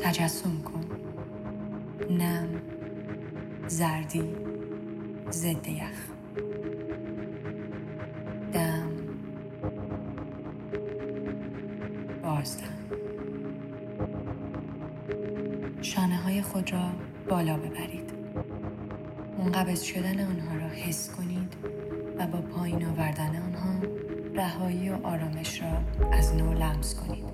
تجسم 0.00 0.62
کن. 0.62 0.84
نم 2.10 2.48
زردی 3.66 4.36
ضد 5.30 5.68
یخ 5.68 6.17
منقبض 19.78 19.82
شدن 19.82 20.20
آنها 20.20 20.56
را 20.56 20.68
حس 20.68 21.10
کنید 21.10 21.54
و 22.18 22.26
با 22.26 22.40
پایین 22.40 22.84
آوردن 22.84 23.42
آنها 23.42 23.80
رهایی 24.34 24.90
و 24.90 25.06
آرامش 25.06 25.62
را 25.62 25.68
از 26.12 26.34
نو 26.34 26.52
لمس 26.52 26.94
کنید 26.94 27.24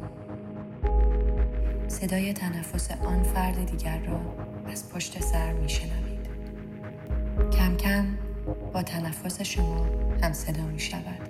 صدای 1.89 2.33
تنفس 2.33 2.91
آن 2.91 3.23
فرد 3.23 3.71
دیگر 3.71 3.99
را 3.99 4.21
از 4.67 4.93
پشت 4.93 5.23
سر 5.23 5.53
می 5.53 5.69
شنوید. 5.69 6.29
کم 7.53 7.77
کم 7.77 8.07
با 8.73 8.83
تنفس 8.83 9.43
شما 9.43 9.87
هم 10.23 10.33
صدا 10.33 10.67
می 10.67 10.81
شود. 10.81 11.29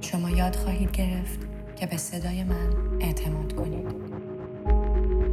شما 0.00 0.30
یاد 0.30 0.56
خواهید 0.56 0.90
گرفت 0.90 1.40
که 1.76 1.86
به 1.86 1.96
صدای 1.96 2.44
من 2.44 2.98
اعتماد 3.00 3.52
کنید. 3.52 3.88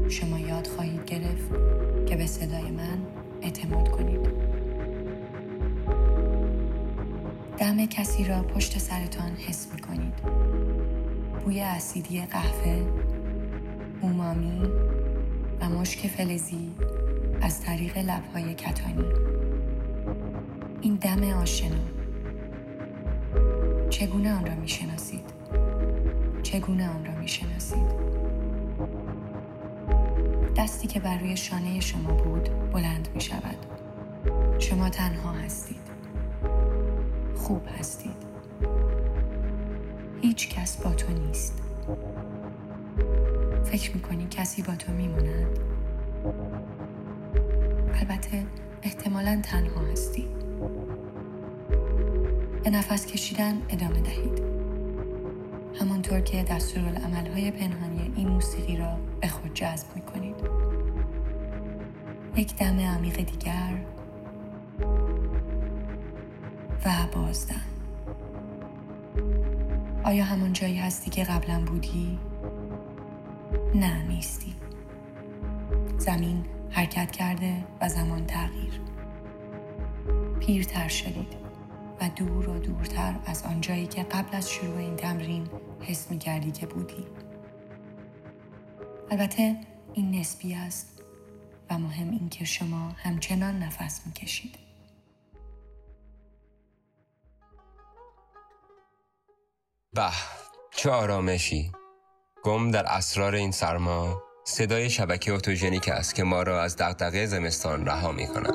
شما 0.10 0.40
یاد 0.40 0.68
خواهید 0.68 1.06
گرفت 1.06 1.52
که 2.06 2.16
به 2.16 2.26
صدای 2.26 2.72
من 2.72 3.19
اعتماد 3.42 3.90
کنید. 3.90 4.30
دم 7.58 7.86
کسی 7.86 8.24
را 8.24 8.44
پشت 8.44 8.78
سرتان 8.78 9.32
حس 9.32 9.68
می 9.74 9.82
کنید. 9.82 10.14
بوی 11.44 11.62
اسیدی 11.62 12.22
قهوه، 12.22 12.86
اومامی 14.02 14.62
و 15.62 15.70
مشک 15.70 16.08
فلزی 16.08 16.72
از 17.42 17.62
طریق 17.62 17.98
لبهای 17.98 18.54
کتانی. 18.54 19.06
این 20.82 20.96
دم 20.96 21.24
آشنا 21.24 21.76
چگونه 23.90 24.34
آن 24.34 24.46
را 24.46 24.56
می 24.56 24.68
شناسید؟ 24.68 25.34
چگونه 26.44 26.90
آن 26.90 27.06
را 27.06 27.16
می 27.20 27.28
شناسید؟ 27.28 28.09
دستی 30.60 30.88
که 30.88 31.00
بر 31.00 31.18
روی 31.18 31.38
شانه 31.38 31.80
شما 31.80 32.14
بود 32.14 32.50
بلند 32.72 33.10
می 33.14 33.22
شود. 33.22 33.66
شما 34.60 34.90
تنها 34.90 35.32
هستید. 35.32 35.80
خوب 37.36 37.62
هستید. 37.80 38.26
هیچ 40.22 40.50
کس 40.50 40.78
با 40.78 40.94
تو 40.94 41.14
نیست. 41.14 41.62
فکر 43.64 43.96
می‌کنی 43.96 44.28
کسی 44.32 44.62
با 44.62 44.76
تو 44.76 44.92
میموند؟ 44.92 45.60
البته 47.94 48.46
احتمالا 48.84 49.42
تنها 49.44 49.82
هستی. 49.92 50.28
به 52.64 52.70
نفس 52.70 53.06
کشیدن 53.06 53.62
ادامه 53.70 54.02
دهید. 54.02 54.42
همانطور 55.80 56.20
که 56.20 56.46
های 57.34 57.52
پنهانی 57.52 58.14
این 58.16 58.28
موسیقی 58.28 58.78
را 58.78 59.09
به 59.22 59.28
خود 59.28 59.54
جذب 59.54 59.96
می 59.96 60.02
کنید. 60.02 60.36
یک 62.36 62.56
دم 62.56 62.80
عمیق 62.80 63.16
دیگر 63.16 63.86
و 66.86 66.90
بازدم. 67.16 67.56
آیا 70.04 70.24
همان 70.24 70.54
جایی 70.54 70.78
هستی 70.78 71.10
که 71.10 71.24
قبلا 71.24 71.66
بودی؟ 71.66 72.20
نه 73.76 74.04
نیستی. 74.04 74.56
زمین 75.98 76.46
حرکت 76.70 77.12
کرده 77.12 77.64
و 77.82 77.90
زمان 77.90 78.26
تغییر. 78.26 78.82
پیرتر 80.40 80.88
شدید 80.88 81.36
و 82.02 82.10
دور 82.16 82.50
و 82.50 82.60
دورتر 82.60 83.16
از 83.26 83.44
آن 83.44 83.62
جایی 83.62 83.88
که 83.88 84.04
قبل 84.04 84.38
از 84.38 84.52
شروع 84.52 84.78
این 84.78 84.96
تمرین 84.96 85.48
حس 85.82 86.12
می 86.12 86.18
کردی 86.18 86.52
که 86.52 86.66
بودی. 86.66 87.06
البته 89.12 89.56
این 89.94 90.20
نسبی 90.20 90.54
است 90.54 91.02
و 91.70 91.78
مهم 91.78 92.10
این 92.10 92.30
که 92.30 92.46
شما 92.46 92.90
همچنان 92.90 93.60
نفس 93.60 94.02
می 94.06 94.14
کشید. 94.14 94.56
به 99.94 100.10
چه 100.72 100.92
آرامشی 100.92 101.72
گم 102.44 102.72
در 102.72 102.86
اسرار 102.86 103.36
این 103.36 103.52
سرما 103.52 104.24
صدای 104.46 104.90
شبکه 104.90 105.34
اتوژنیک 105.34 105.90
است 105.90 106.16
که 106.16 106.24
ما 106.24 106.44
را 106.44 106.64
از 106.64 106.78
دغدغه 106.78 107.26
زمستان 107.26 107.86
رها 107.86 108.12
می 108.12 108.28
کند. 108.28 108.54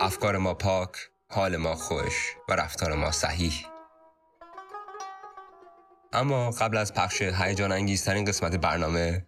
افکار 0.00 0.38
ما 0.38 0.54
پاک، 0.54 0.90
حال 1.30 1.56
ما 1.56 1.74
خوش 1.74 2.36
و 2.48 2.52
رفتار 2.52 2.94
ما 2.94 3.10
صحیح. 3.10 3.75
اما 6.16 6.50
قبل 6.50 6.76
از 6.76 6.94
پخش 6.94 7.22
هیجان 7.22 7.72
انگیزترین 7.72 8.24
قسمت 8.24 8.56
برنامه 8.56 9.26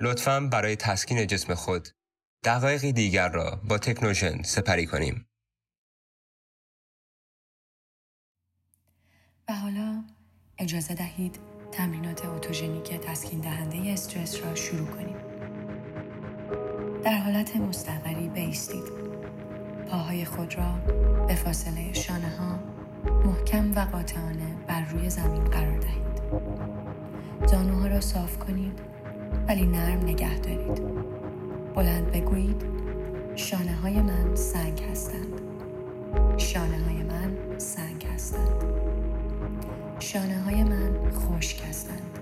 لطفا 0.00 0.40
برای 0.40 0.76
تسکین 0.76 1.26
جسم 1.26 1.54
خود 1.54 1.88
دقایقی 2.44 2.92
دیگر 2.92 3.28
را 3.28 3.60
با 3.64 3.78
تکنوژن 3.78 4.42
سپری 4.42 4.86
کنیم. 4.86 5.28
و 9.48 9.52
حالا 9.52 10.04
اجازه 10.58 10.94
دهید 10.94 11.38
تمرینات 11.72 12.26
اتوژنیک 12.26 13.00
تسکین 13.00 13.40
دهنده 13.40 13.92
استرس 13.92 14.44
را 14.44 14.54
شروع 14.54 14.86
کنیم. 14.86 15.16
در 17.02 17.18
حالت 17.18 17.56
مستقری 17.56 18.28
بیستید. 18.28 18.84
پاهای 19.90 20.24
خود 20.24 20.54
را 20.54 20.72
به 21.26 21.34
فاصله 21.34 21.92
شانه 21.92 22.36
ها 22.36 22.79
محکم 23.24 23.72
و 23.76 23.80
قاطعانه 23.80 24.56
بر 24.66 24.84
روی 24.84 25.10
زمین 25.10 25.44
قرار 25.44 25.78
دهید. 25.78 26.22
زانوها 27.46 27.86
را 27.86 28.00
صاف 28.00 28.38
کنید 28.38 28.78
ولی 29.48 29.66
نرم 29.66 30.02
نگه 30.02 30.38
دارید. 30.38 30.82
بلند 31.74 32.10
بگویید 32.10 32.62
شانه 33.36 33.74
های 33.74 34.02
من 34.02 34.34
سنگ 34.34 34.82
هستند. 34.90 35.40
شانه 36.36 36.84
های 36.84 37.02
من 37.02 37.58
سنگ 37.58 38.06
هستند. 38.14 38.64
شانه 39.98 40.42
های 40.42 40.64
من 40.64 41.10
خشک 41.12 41.62
هستند. 41.68 42.18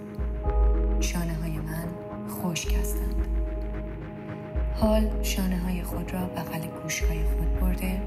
شانه 1.00 1.34
های 1.34 1.58
من 1.58 1.88
خشک 2.28 2.74
هستند. 2.74 3.28
حال 4.74 5.10
شانه 5.22 5.58
های 5.58 5.82
خود 5.82 6.14
را 6.14 6.26
بغل 6.26 6.66
گوش 6.82 7.02
های 7.02 7.24
خود 7.24 7.60
برده 7.60 8.02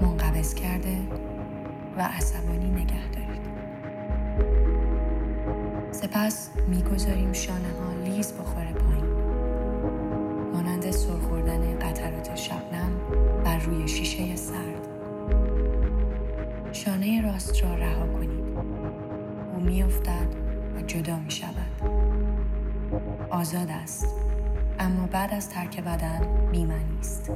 منقبض 0.00 0.54
کرده 0.54 0.98
و 2.00 2.02
عصبانی 2.02 2.70
نگه 2.70 3.10
دارید. 3.10 3.50
سپس 5.92 6.50
می‌گذاریم 6.68 7.32
شانه 7.32 7.68
ها 7.68 7.92
لیز 8.04 8.32
بخوره 8.32 8.72
پایین. 8.72 9.04
مانند 10.52 10.90
سرخوردن 10.90 11.78
قطرات 11.78 12.36
شبنم 12.36 12.92
بر 13.44 13.58
روی 13.58 13.88
شیشه 13.88 14.36
سرد. 14.36 14.88
شانه 16.72 17.22
راست 17.22 17.64
را 17.64 17.74
رها 17.74 18.06
کنید. 18.06 18.58
او 19.54 19.60
میافتد 19.60 20.34
و 20.76 20.82
جدا 20.82 21.18
می 21.18 21.30
شود. 21.30 21.90
آزاد 23.30 23.70
است. 23.70 24.06
اما 24.78 25.06
بعد 25.06 25.34
از 25.34 25.50
ترک 25.50 25.80
بدن 25.80 26.48
بیمنی 26.52 26.98
است. 27.00 27.32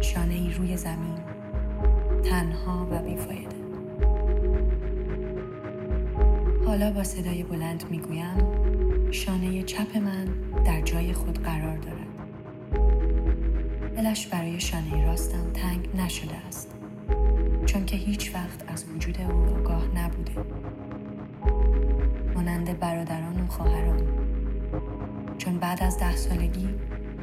شانه 0.00 0.34
ای 0.34 0.50
روی 0.50 0.76
زمین 0.76 1.35
تنها 2.22 2.88
و 2.90 2.98
بیفایده. 3.02 3.56
حالا 6.66 6.92
با 6.92 7.04
صدای 7.04 7.42
بلند 7.42 7.84
می‌گویم 7.90 8.36
شانه 9.10 9.62
چپ 9.62 9.96
من 9.96 10.24
در 10.64 10.80
جای 10.80 11.12
خود 11.12 11.42
قرار 11.42 11.76
دارد. 11.76 12.06
دلش 13.96 14.26
برای 14.26 14.60
شانه 14.60 15.06
راستم 15.06 15.50
تنگ 15.54 15.88
نشده 15.96 16.36
است. 16.48 16.74
چون 17.66 17.84
که 17.84 17.96
هیچ 17.96 18.34
وقت 18.34 18.72
از 18.72 18.84
وجود 18.94 19.20
او 19.20 19.56
آگاه 19.58 19.84
نبوده. 19.96 20.32
مانند 22.34 22.78
برادران 22.78 23.40
و 23.40 23.46
خواهران. 23.46 24.02
چون 25.38 25.58
بعد 25.58 25.82
از 25.82 25.98
ده 25.98 26.16
سالگی 26.16 26.68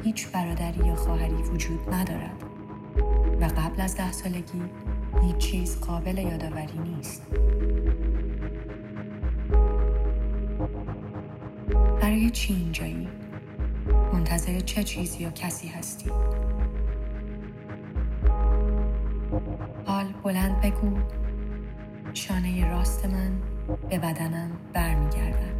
هیچ 0.04 0.28
برادری 0.28 0.86
یا 0.86 0.94
خواهری 0.94 1.34
وجود 1.34 1.94
ندارد 1.94 2.53
و 3.40 3.44
قبل 3.44 3.80
از 3.80 3.96
ده 3.96 4.12
سالگی 4.12 4.62
هیچ 5.22 5.36
چیز 5.36 5.80
قابل 5.80 6.18
یادآوری 6.18 6.78
نیست. 6.78 7.22
برای 12.02 12.30
چی 12.30 12.54
اینجایی؟ 12.54 13.08
منتظر 14.12 14.60
چه 14.60 14.82
چیزی 14.84 15.22
یا 15.22 15.30
کسی 15.30 15.68
هستی؟ 15.68 16.10
حال 19.86 20.06
بلند 20.24 20.60
بگو 20.60 20.98
شانه 22.14 22.70
راست 22.70 23.06
من 23.06 23.42
به 23.88 23.98
بدنم 23.98 24.50
برمیگردد 24.72 25.54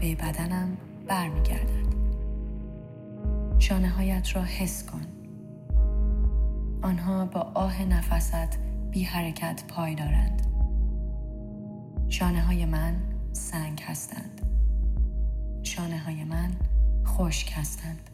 به 0.00 0.14
بدنم 0.14 0.76
برمیگردد 1.08 1.83
شانه 3.64 3.88
هایت 3.88 4.36
را 4.36 4.42
حس 4.42 4.86
کن. 4.86 5.06
آنها 6.82 7.24
با 7.26 7.40
آه 7.40 7.82
نفست 7.82 8.58
بی 8.90 9.02
حرکت 9.02 9.64
پای 9.68 9.94
دارند. 9.94 10.46
شانه 12.08 12.40
های 12.40 12.66
من 12.66 12.96
سنگ 13.32 13.80
هستند. 13.82 14.40
شانه 15.62 15.98
های 15.98 16.24
من 16.24 16.50
خشک 17.06 17.52
هستند. 17.56 18.10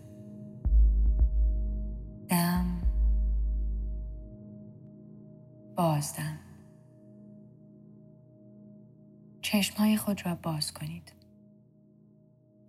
دم. 2.28 2.64
بازدم. 5.76 6.38
چشمهای 9.42 9.96
خود 9.96 10.26
را 10.26 10.34
باز 10.34 10.74
کنید. 10.74 11.12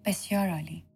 بسیار 0.06 0.50
عالی. 0.50 0.91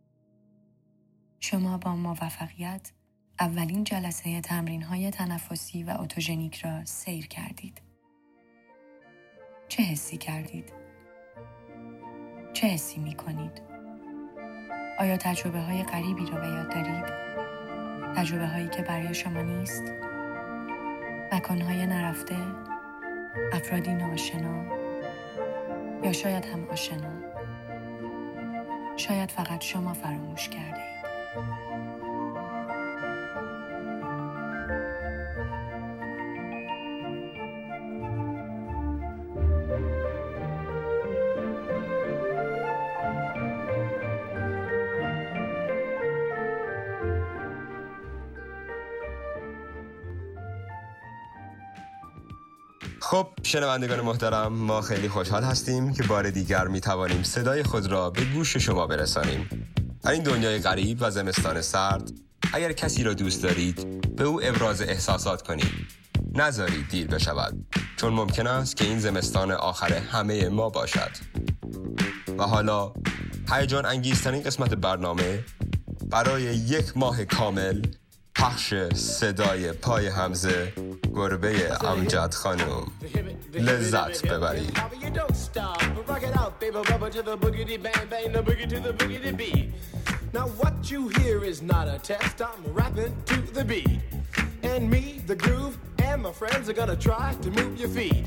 شما 1.46 1.78
با 1.78 1.96
موفقیت 1.96 2.92
اولین 3.40 3.84
جلسه 3.84 4.42
تمرین 4.42 4.82
های 4.82 5.12
تنفسی 5.12 5.84
و 5.84 5.96
اتوژنیک 6.00 6.56
را 6.56 6.86
سیر 6.86 7.28
کردید 7.28 7.82
چه 9.68 9.84
حسی 9.84 10.18
کردید؟ 10.18 10.74
چه 12.54 12.68
حسی 12.68 13.00
می 13.00 13.14
کنید؟ 13.14 13.62
آیا 15.00 15.18
تجربه 15.18 15.60
های 15.60 15.84
غریبی 15.84 16.26
را 16.26 16.40
به 16.40 16.48
یاد 16.48 16.72
دارید؟ 16.72 17.06
تجربه 18.16 18.48
هایی 18.48 18.70
که 18.70 18.82
برای 18.82 19.14
شما 19.14 19.42
نیست؟ 19.42 19.84
مکانهای 21.34 21.86
نرفته؟ 21.86 22.38
افرادی 23.54 23.94
ناشنا؟ 23.94 24.66
یا 26.04 26.14
شاید 26.14 26.46
هم 26.46 26.70
آشنا؟ 26.70 27.14
شاید 28.98 29.32
فقط 29.32 29.62
شما 29.62 29.94
فراموش 29.94 30.50
کرده. 30.50 30.95
خب 31.36 31.42
شنوندگان 53.44 54.02
محترم 54.02 54.54
ما 54.54 54.82
خیلی 54.82 55.10
خوشحال 55.10 55.44
هستیم 55.44 55.94
که 55.94 56.04
بار 56.04 56.30
دیگر 56.30 56.68
می 56.68 56.82
توانیم 56.82 57.24
صدای 57.24 57.64
خود 57.64 57.92
را 57.92 58.10
به 58.10 58.26
گوش 58.26 58.58
شما 58.58 58.88
برسانیم. 58.88 59.65
در 60.06 60.12
این 60.12 60.24
دنیای 60.24 60.60
غریب 60.60 60.98
و 61.02 61.12
زمستان 61.12 61.62
سرد 61.62 62.12
اگر 62.54 62.72
کسی 62.72 63.04
را 63.04 63.14
دوست 63.14 63.44
دارید 63.44 64.16
به 64.16 64.24
او 64.24 64.44
ابراز 64.44 64.82
احساسات 64.82 65.42
کنید. 65.42 65.72
نذارید 66.34 66.88
دیر 66.90 67.08
بشود 67.08 67.76
چون 67.98 68.14
ممکن 68.14 68.48
است 68.48 68.78
که 68.78 68.86
این 68.86 69.00
زمستان 69.00 69.52
آخر 69.52 69.94
همه 69.94 70.50
ما 70.50 70.70
باشد. 70.70 71.12
و 72.38 72.44
حالا 72.44 72.94
هیجان 73.52 73.86
انگیزترین 73.86 74.44
قسمت 74.44 74.74
برنامه 74.74 75.44
برای 76.10 76.44
یک 76.44 76.98
ماه 76.98 77.26
کامل 77.26 77.82
پخش 78.35 78.75
صدای 78.95 79.73
پای 79.73 80.07
همزه 80.07 80.73
گربه 81.15 81.85
امجد 81.85 82.35
خانم 82.35 82.87
لذت 83.55 84.27
ببرید 84.27 84.79
Now 90.33 90.47
what 90.63 90.77
you 90.93 91.09
hear 91.09 91.43
is 91.53 91.61
not 91.61 91.89
a 91.89 91.99
test, 91.99 92.41
I'm 92.41 92.63
rapping 92.73 93.15
to 93.31 93.39
the 93.57 93.65
beat. 93.65 93.99
And 94.63 94.89
me, 94.89 95.05
the 95.27 95.35
groove, 95.35 95.77
and 95.99 96.23
my 96.23 96.33
friends 96.41 96.69
are 96.69 96.73
gonna 96.73 96.95
try 96.95 97.35
to 97.43 97.51
move 97.51 97.81
your 97.83 97.89
feet. 97.89 98.27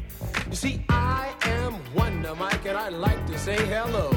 You 0.50 0.58
see, 0.64 0.76
I 0.90 1.34
am 1.60 1.74
Wonder 1.96 2.36
Mike, 2.36 2.66
and 2.66 2.78
I 2.78 2.90
like 2.90 3.26
to 3.28 3.38
say 3.40 3.56
hello. 3.74 4.08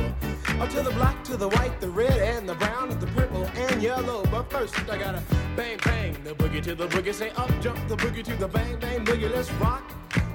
Up 0.62 0.70
to 0.70 0.84
the 0.84 0.92
black, 0.92 1.24
to 1.24 1.36
the 1.38 1.50
white, 1.50 1.82
the 1.82 1.90
red, 1.90 2.20
and 2.20 2.48
the 2.48 2.54
brown, 2.54 2.92
and 2.92 3.02
the 3.02 3.08
purple, 3.08 3.46
and 3.56 3.82
yellow. 3.82 4.24
But 4.30 4.52
first, 4.52 4.78
I 4.88 4.96
gotta 4.96 5.24
bang, 5.56 5.80
bang, 5.84 6.16
the 6.24 6.36
boogie 6.36 6.62
to 6.62 6.76
the 6.76 6.88
boogie. 6.88 7.16
Say 7.16 7.32
up, 7.32 7.50
jump 7.62 7.80
the 7.88 7.98
boogie 7.98 8.24
to 8.24 8.36
the 8.36 8.48
bang, 8.48 8.80
bang, 8.80 9.04
boogie. 9.04 9.34
Let's 9.34 9.52
rock. 9.54 9.92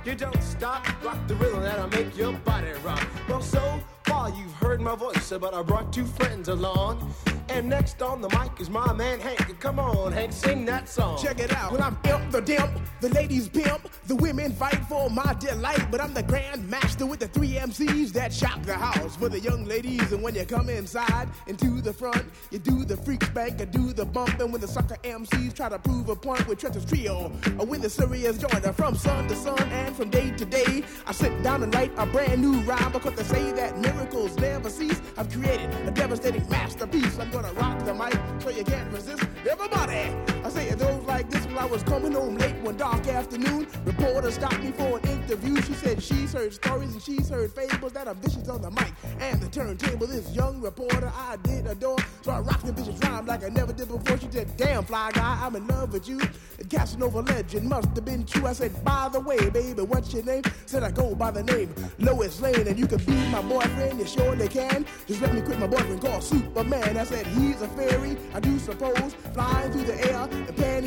You 0.07 0.15
don't 0.15 0.41
stop, 0.41 0.87
rock 1.03 1.19
the 1.27 1.35
rhythm 1.35 1.63
that'll 1.63 1.89
make 1.89 2.17
your 2.17 2.33
body 2.33 2.71
rock. 2.85 3.05
Well, 3.29 3.43
so 3.43 3.81
far 4.05 4.31
you've 4.31 4.53
heard 4.53 4.81
my 4.81 4.95
voice, 4.95 5.33
but 5.41 5.53
I 5.53 5.63
brought 5.63 5.93
two 5.93 6.07
friends 6.07 6.47
along. 6.47 7.13
And 7.49 7.69
next 7.69 8.03
on 8.03 8.21
the 8.21 8.29
mic 8.31 8.61
is 8.61 8.69
my 8.69 8.93
man 8.93 9.21
Hank. 9.21 9.59
Come 9.61 9.79
on, 9.79 10.13
Hank, 10.13 10.33
sing 10.33 10.65
that 10.67 10.89
song. 10.89 11.19
Check 11.23 11.41
it 11.41 11.53
out. 11.57 11.73
When 11.73 11.81
I'm 11.81 11.97
imp 12.05 12.31
the 12.31 12.43
dimp, 12.43 12.81
the 13.01 13.09
ladies 13.11 13.49
pimp, 13.49 13.89
the 14.07 14.17
women 14.17 14.53
fight 14.53 14.81
for 14.89 15.09
my 15.09 15.35
delight. 15.35 15.91
But 15.91 16.01
I'm 16.01 16.13
the 16.13 16.23
grand 16.23 16.69
master 16.69 17.07
with 17.07 17.21
the 17.21 17.29
three 17.29 17.53
MCs 17.53 18.13
that 18.13 18.33
shock 18.33 18.63
the 18.63 18.75
house 18.75 19.17
for 19.17 19.29
the 19.29 19.41
young 19.41 19.65
ladies. 19.65 20.13
And 20.13 20.23
when 20.23 20.35
you 20.35 20.45
come 20.45 20.69
inside 20.69 21.29
into 21.47 21.81
the 21.81 21.93
front, 21.93 22.25
you 22.51 22.59
do 22.59 22.85
the 22.85 22.97
freak 22.97 23.25
spank, 23.25 23.61
you 23.61 23.67
do 23.67 23.93
the 23.93 24.05
bump. 24.05 24.39
And 24.41 24.53
when 24.53 24.61
the 24.61 24.69
sucker 24.69 24.97
MCs 25.03 25.55
try 25.55 25.69
to 25.69 25.79
prove 25.79 26.09
a 26.09 26.17
point 26.17 26.47
with 26.47 26.59
Trent's 26.59 26.85
trio, 26.85 27.33
or 27.59 27.67
when 27.67 27.81
the 27.81 27.91
serious 27.91 28.39
joiner 28.39 28.73
from 28.73 28.97
sun 28.97 29.29
to 29.29 29.37
sun 29.37 29.59
and 29.71 29.96
from 29.97 30.11
day 30.11 30.31
to 30.31 30.45
day, 30.45 30.85
I 31.07 31.13
sit 31.13 31.43
down 31.43 31.63
and 31.63 31.75
write 31.75 31.91
a 31.97 32.05
brand 32.05 32.43
new 32.43 32.61
rhyme 32.61 32.93
because 32.93 33.15
they 33.15 33.23
say 33.23 33.53
that 33.53 33.79
miracles 33.79 34.37
never 34.37 34.69
cease. 34.69 35.01
I've 35.17 35.33
created 35.33 35.71
a 35.87 35.91
devastating 35.91 36.47
masterpiece. 36.51 37.19
I'm 37.19 37.31
gonna 37.31 37.53
rock 37.55 37.83
the 37.85 37.95
mic 37.95 38.15
so 38.41 38.51
you 38.51 38.65
can't 38.65 38.93
resist. 38.93 39.25
Everybody, 39.51 40.15
I 40.45 40.49
say 40.51 40.75
goes 40.77 40.96
like 41.07 41.31
this 41.31 41.47
when 41.47 41.59
I 41.59 41.65
was 41.65 41.83
coming 41.85 42.13
home 42.13 42.37
late 42.37 42.57
one 42.63 42.77
dark 42.77 43.07
afternoon. 43.07 43.67
Reporter 43.85 44.31
stopped 44.31 44.61
me 44.61 44.73
for 44.73 44.99
an 44.99 45.09
interview. 45.09 45.61
She 45.63 45.75
said 45.75 46.03
she's 46.03 46.33
heard 46.33 46.53
stories 46.53 46.93
and 46.93 47.03
she's 47.03 47.29
heard 47.29 47.53
fables 47.53 47.93
that 47.93 48.09
are 48.09 48.15
vicious 48.15 48.49
on 48.49 48.63
the 48.63 48.71
mic 48.71 48.93
and 49.21 49.41
the 49.41 49.49
turntable. 49.49 50.07
This 50.07 50.31
young 50.35 50.61
reporter 50.61 51.13
I 51.15 51.37
did 51.37 51.67
adore, 51.67 51.99
so 52.23 52.33
I 52.33 52.41
rocked 52.41 52.67
the 52.67 52.73
vicious 52.73 52.99
rhyme 53.01 53.27
like 53.27 53.45
I 53.45 53.49
never 53.49 53.73
did 53.73 53.89
before. 53.89 54.19
She 54.19 54.29
said, 54.31 54.57
"Damn 54.57 54.85
fly 54.85 55.11
guy, 55.13 55.39
I'm 55.43 55.57
in 55.57 55.67
love 55.67 55.93
with 55.93 56.09
you." 56.09 56.19
The 56.59 56.65
Casanova 56.65 57.21
legend 57.21 57.69
must 57.69 57.89
have 57.95 58.05
been 58.05 58.25
true. 58.25 58.47
I 58.47 58.53
said, 58.53 58.85
"By 58.85 59.09
the 59.13 59.21
way, 59.21 59.49
baby, 59.51 59.83
what's 59.83 60.13
your 60.13 60.25
name?" 60.25 60.43
Said 60.67 60.83
I 60.83 60.91
go 60.91 61.15
by 61.15 61.31
the 61.31 61.43
name 61.43 61.75
Lois 61.99 62.41
Lane, 62.41 62.67
and 62.67 62.79
you 62.79 62.87
can 62.87 62.99
be 63.05 63.15
my 63.31 63.43
boyfriend. 63.43 63.99
You 63.99 64.07
surely 64.07 64.49
can. 64.49 64.85
Just 65.07 65.21
let 65.21 65.35
me 65.35 65.41
quit 65.41 65.59
my 65.59 65.67
boyfriend 65.67 66.01
called 66.01 66.23
Superman. 66.23 66.97
I 66.97 67.05
said 67.05 67.27
he's 67.27 67.63
a 67.63 67.69
fairy, 67.69 68.17
I 68.35 68.41
do 68.41 68.59
suppose, 68.59 69.15
flying 69.33 69.73
through 69.73 69.85
the 69.85 70.13
air 70.13 70.29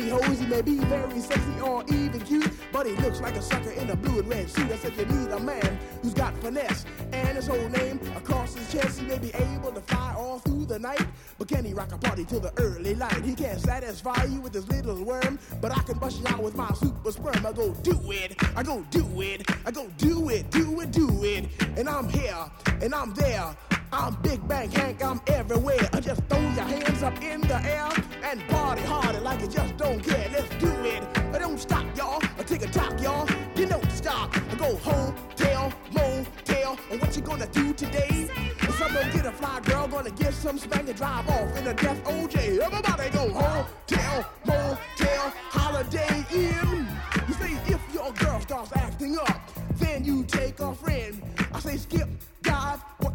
in 0.00 0.09
pantyhose. 0.10 0.38
He 0.40 0.46
may 0.46 0.62
be 0.62 0.76
very 0.76 1.20
sexy 1.20 1.60
or 1.60 1.84
even 1.88 2.20
cute, 2.20 2.50
but 2.72 2.86
he 2.86 2.92
looks 2.96 3.20
like 3.20 3.36
a 3.36 3.42
sucker 3.42 3.70
in 3.70 3.90
a 3.90 3.96
blue 3.96 4.20
and 4.20 4.28
red 4.28 4.50
suit. 4.50 4.70
I 4.70 4.76
said 4.76 4.92
you 4.96 5.04
need 5.06 5.30
a 5.30 5.40
man 5.40 5.78
who's 6.02 6.14
got 6.14 6.36
finesse 6.38 6.84
and 7.12 7.36
his 7.36 7.46
whole 7.46 7.68
name 7.68 8.00
across 8.16 8.54
his 8.54 8.70
chest. 8.72 9.00
He 9.00 9.06
may 9.06 9.18
be 9.18 9.32
able 9.34 9.72
to 9.72 9.80
fly 9.80 10.14
all 10.16 10.38
through 10.38 10.66
the 10.66 10.78
night, 10.78 11.06
but 11.38 11.48
can 11.48 11.64
he 11.64 11.74
rock 11.74 11.92
a 11.92 11.98
party 11.98 12.24
till 12.24 12.40
the 12.40 12.52
early 12.58 12.94
light? 12.94 13.24
He 13.24 13.34
can't 13.34 13.60
satisfy 13.60 14.24
you 14.24 14.40
with 14.40 14.54
his 14.54 14.68
little 14.68 15.02
worm, 15.04 15.38
but 15.60 15.76
I 15.76 15.82
can 15.82 15.98
bust 15.98 16.20
you 16.20 16.26
out 16.28 16.42
with 16.42 16.56
my 16.56 16.72
super 16.74 17.12
sperm. 17.12 17.46
I 17.46 17.52
go 17.52 17.72
do 17.82 17.98
it, 18.10 18.36
I 18.56 18.62
go 18.62 18.84
do 18.90 19.20
it, 19.20 19.50
I 19.66 19.70
go 19.70 19.88
do 19.98 20.28
it, 20.28 20.50
do 20.50 20.80
it, 20.80 20.90
do 20.90 21.24
it, 21.24 21.48
and 21.76 21.88
I'm 21.88 22.08
here 22.08 22.44
and 22.82 22.94
I'm 22.94 23.14
there. 23.14 23.56
I'm 23.92 24.14
Big 24.22 24.46
Bang 24.46 24.70
Hank, 24.70 25.02
I'm 25.02 25.20
everywhere. 25.26 25.88
I 25.92 26.00
just 26.00 26.22
throw 26.28 26.38
your 26.38 26.50
hands 26.50 27.02
up 27.02 27.20
in 27.22 27.40
the 27.40 27.60
air 27.64 27.88
and 28.22 28.40
party 28.48 28.82
harder 28.82 29.20
like 29.20 29.40
you 29.40 29.48
just 29.48 29.76
don't 29.76 30.00
care. 30.00 30.28
Let's 30.32 30.48
do 30.60 30.70
it. 30.84 31.02
I 31.34 31.38
don't 31.38 31.58
stop, 31.58 31.84
y'all. 31.96 32.22
I 32.38 32.42
take 32.44 32.62
a 32.62 32.68
talk, 32.68 33.00
y'all. 33.00 33.28
You 33.56 33.66
don't 33.66 33.90
stop. 33.90 34.36
I 34.36 34.54
go 34.54 34.76
home, 34.76 35.14
tail, 35.34 35.72
motel. 35.92 36.78
And 36.90 37.00
what 37.00 37.16
you 37.16 37.22
gonna 37.22 37.48
do 37.48 37.72
today? 37.72 38.30
Someone 38.78 39.10
get 39.10 39.26
a 39.26 39.32
fly 39.32 39.60
girl, 39.60 39.88
gonna 39.88 40.10
get 40.10 40.34
some 40.34 40.56
spank 40.56 40.88
and 40.88 40.96
drive 40.96 41.28
off 41.28 41.56
in 41.56 41.66
a 41.66 41.74
death 41.74 42.02
OJ. 42.04 42.60
Everybody 42.60 43.10
go 43.10 43.28
home, 43.32 43.66
tail, 43.88 44.24
motel, 44.46 45.32
holiday 45.50 46.24
in. 46.32 46.88
You 47.26 47.34
say 47.34 47.52
if 47.66 47.80
your 47.92 48.12
girl 48.12 48.40
starts 48.40 48.70
acting 48.76 48.89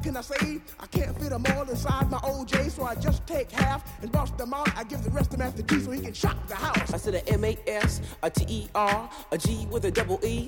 can 0.06 0.16
I 0.18 0.22
say? 0.22 0.62
I 0.80 0.86
can't 0.86 1.20
fit 1.20 1.32
them 1.32 1.44
all 1.56 1.68
inside 1.68 2.12
my 2.12 2.20
OJ, 2.20 2.70
so 2.70 2.84
I 2.84 2.94
just 2.94 3.26
take 3.26 3.52
half 3.52 3.84
and 4.04 4.12
bust 4.12 4.38
them 4.38 4.54
out. 4.54 4.70
I 4.78 4.84
give 4.84 5.04
the 5.04 5.10
rest 5.10 5.32
to 5.32 5.38
Master 5.38 5.64
G 5.64 5.80
so 5.80 5.90
he 5.90 6.00
can 6.00 6.14
shock 6.14 6.48
the 6.48 6.54
house. 6.56 6.94
I 6.94 6.98
said 6.98 7.16
a 7.16 7.28
M 7.28 7.44
A 7.44 7.58
S, 7.66 8.02
a 8.22 8.30
T 8.30 8.46
E 8.48 8.68
R, 8.76 9.10
a 9.32 9.38
G 9.38 9.68
with 9.72 9.86
a 9.86 9.92
double 9.92 10.20
E. 10.24 10.48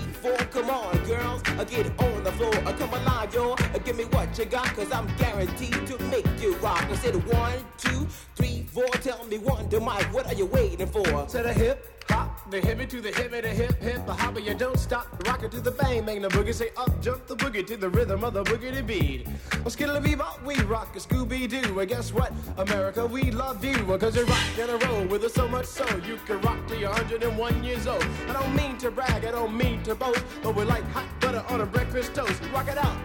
Come 0.21 0.69
on, 0.69 0.95
girls, 1.05 1.41
uh, 1.57 1.63
get 1.63 1.87
on 1.99 2.23
the 2.23 2.31
floor. 2.33 2.53
Uh, 2.57 2.73
come 2.73 2.93
alive, 2.93 3.33
yo. 3.33 3.53
Uh, 3.53 3.79
give 3.79 3.97
me 3.97 4.03
what 4.05 4.37
you 4.37 4.45
got, 4.45 4.67
cause 4.75 4.91
I'm 4.91 5.07
guaranteed 5.17 5.87
to 5.87 5.97
make 6.11 6.27
you 6.39 6.55
rock. 6.57 6.83
I 6.83 6.95
said 6.97 7.15
one, 7.33 7.57
two, 7.79 8.05
three, 8.35 8.63
four. 8.71 8.85
Tell 9.01 9.25
me 9.25 9.39
one, 9.39 9.67
to 9.69 9.79
Mike, 9.79 10.13
what 10.13 10.27
are 10.27 10.35
you 10.35 10.45
waiting 10.45 10.85
for? 10.85 11.01
To 11.01 11.41
the 11.41 11.51
hip 11.51 12.00
hop, 12.09 12.49
the 12.49 12.59
hippie 12.59 12.87
to 12.89 13.01
the 13.01 13.11
hippie, 13.11 13.41
the 13.41 13.49
hip 13.49 13.81
hip, 13.81 14.05
the 14.05 14.13
hopper, 14.13 14.39
you 14.39 14.53
don't 14.53 14.79
stop. 14.79 15.07
Rock 15.27 15.43
it 15.43 15.51
to 15.51 15.61
the 15.61 15.71
bang, 15.71 16.05
bang 16.05 16.21
the 16.21 16.29
boogie, 16.29 16.53
say 16.53 16.69
up, 16.77 17.01
jump 17.01 17.25
the 17.27 17.35
boogie 17.35 17.65
to 17.67 17.77
the 17.77 17.89
rhythm 17.89 18.23
of 18.23 18.33
the 18.33 18.43
boogie 18.43 18.85
beat. 18.85 19.27
Well, 19.59 19.69
skittle 19.69 19.99
bebop, 20.01 20.43
we 20.43 20.55
rock 20.63 20.95
a 20.95 20.99
Scooby 20.99 21.49
Doo. 21.49 21.79
And 21.79 21.89
guess 21.89 22.13
what? 22.13 22.31
America, 22.57 23.05
we 23.05 23.31
love 23.31 23.63
you. 23.63 23.75
Cause 23.97 24.15
you 24.15 24.25
rock 24.25 24.59
and 24.59 24.71
a 24.71 24.87
roll 24.87 25.05
with 25.05 25.23
us 25.23 25.33
so 25.33 25.47
much 25.47 25.65
so 25.65 25.85
you 26.07 26.17
can 26.25 26.41
rock 26.41 26.57
till 26.67 26.79
you're 26.79 26.89
101 26.89 27.63
years 27.63 27.87
old. 27.87 28.03
I 28.27 28.33
don't 28.33 28.55
mean 28.55 28.77
to 28.79 28.91
brag, 28.91 29.25
I 29.25 29.31
don't 29.31 29.55
mean 29.55 29.83
to 29.83 29.95
boast, 29.95 30.23
but 30.41 30.55
we're 30.55 30.65
like 30.65 30.83
hot 30.91 31.05
butter 31.19 31.43
on 31.49 31.61
a 31.61 31.65
breakfast 31.65 32.15
toast. 32.15 32.41
Rock 32.53 32.67
it 32.67 32.77
out. 32.77 32.97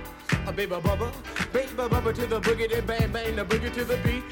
A 0.47 0.53
baby 0.53 0.75
bubba, 0.75 1.13
baby 1.53 1.69
bubba 1.77 2.15
to 2.15 2.27
the 2.27 2.41
boogie, 2.41 2.87
bang 2.87 3.13
bang 3.13 3.37
the 3.37 3.45
boogie 3.45 3.73
to 3.75 3.85
the 3.85 3.97
beat. 3.99 4.25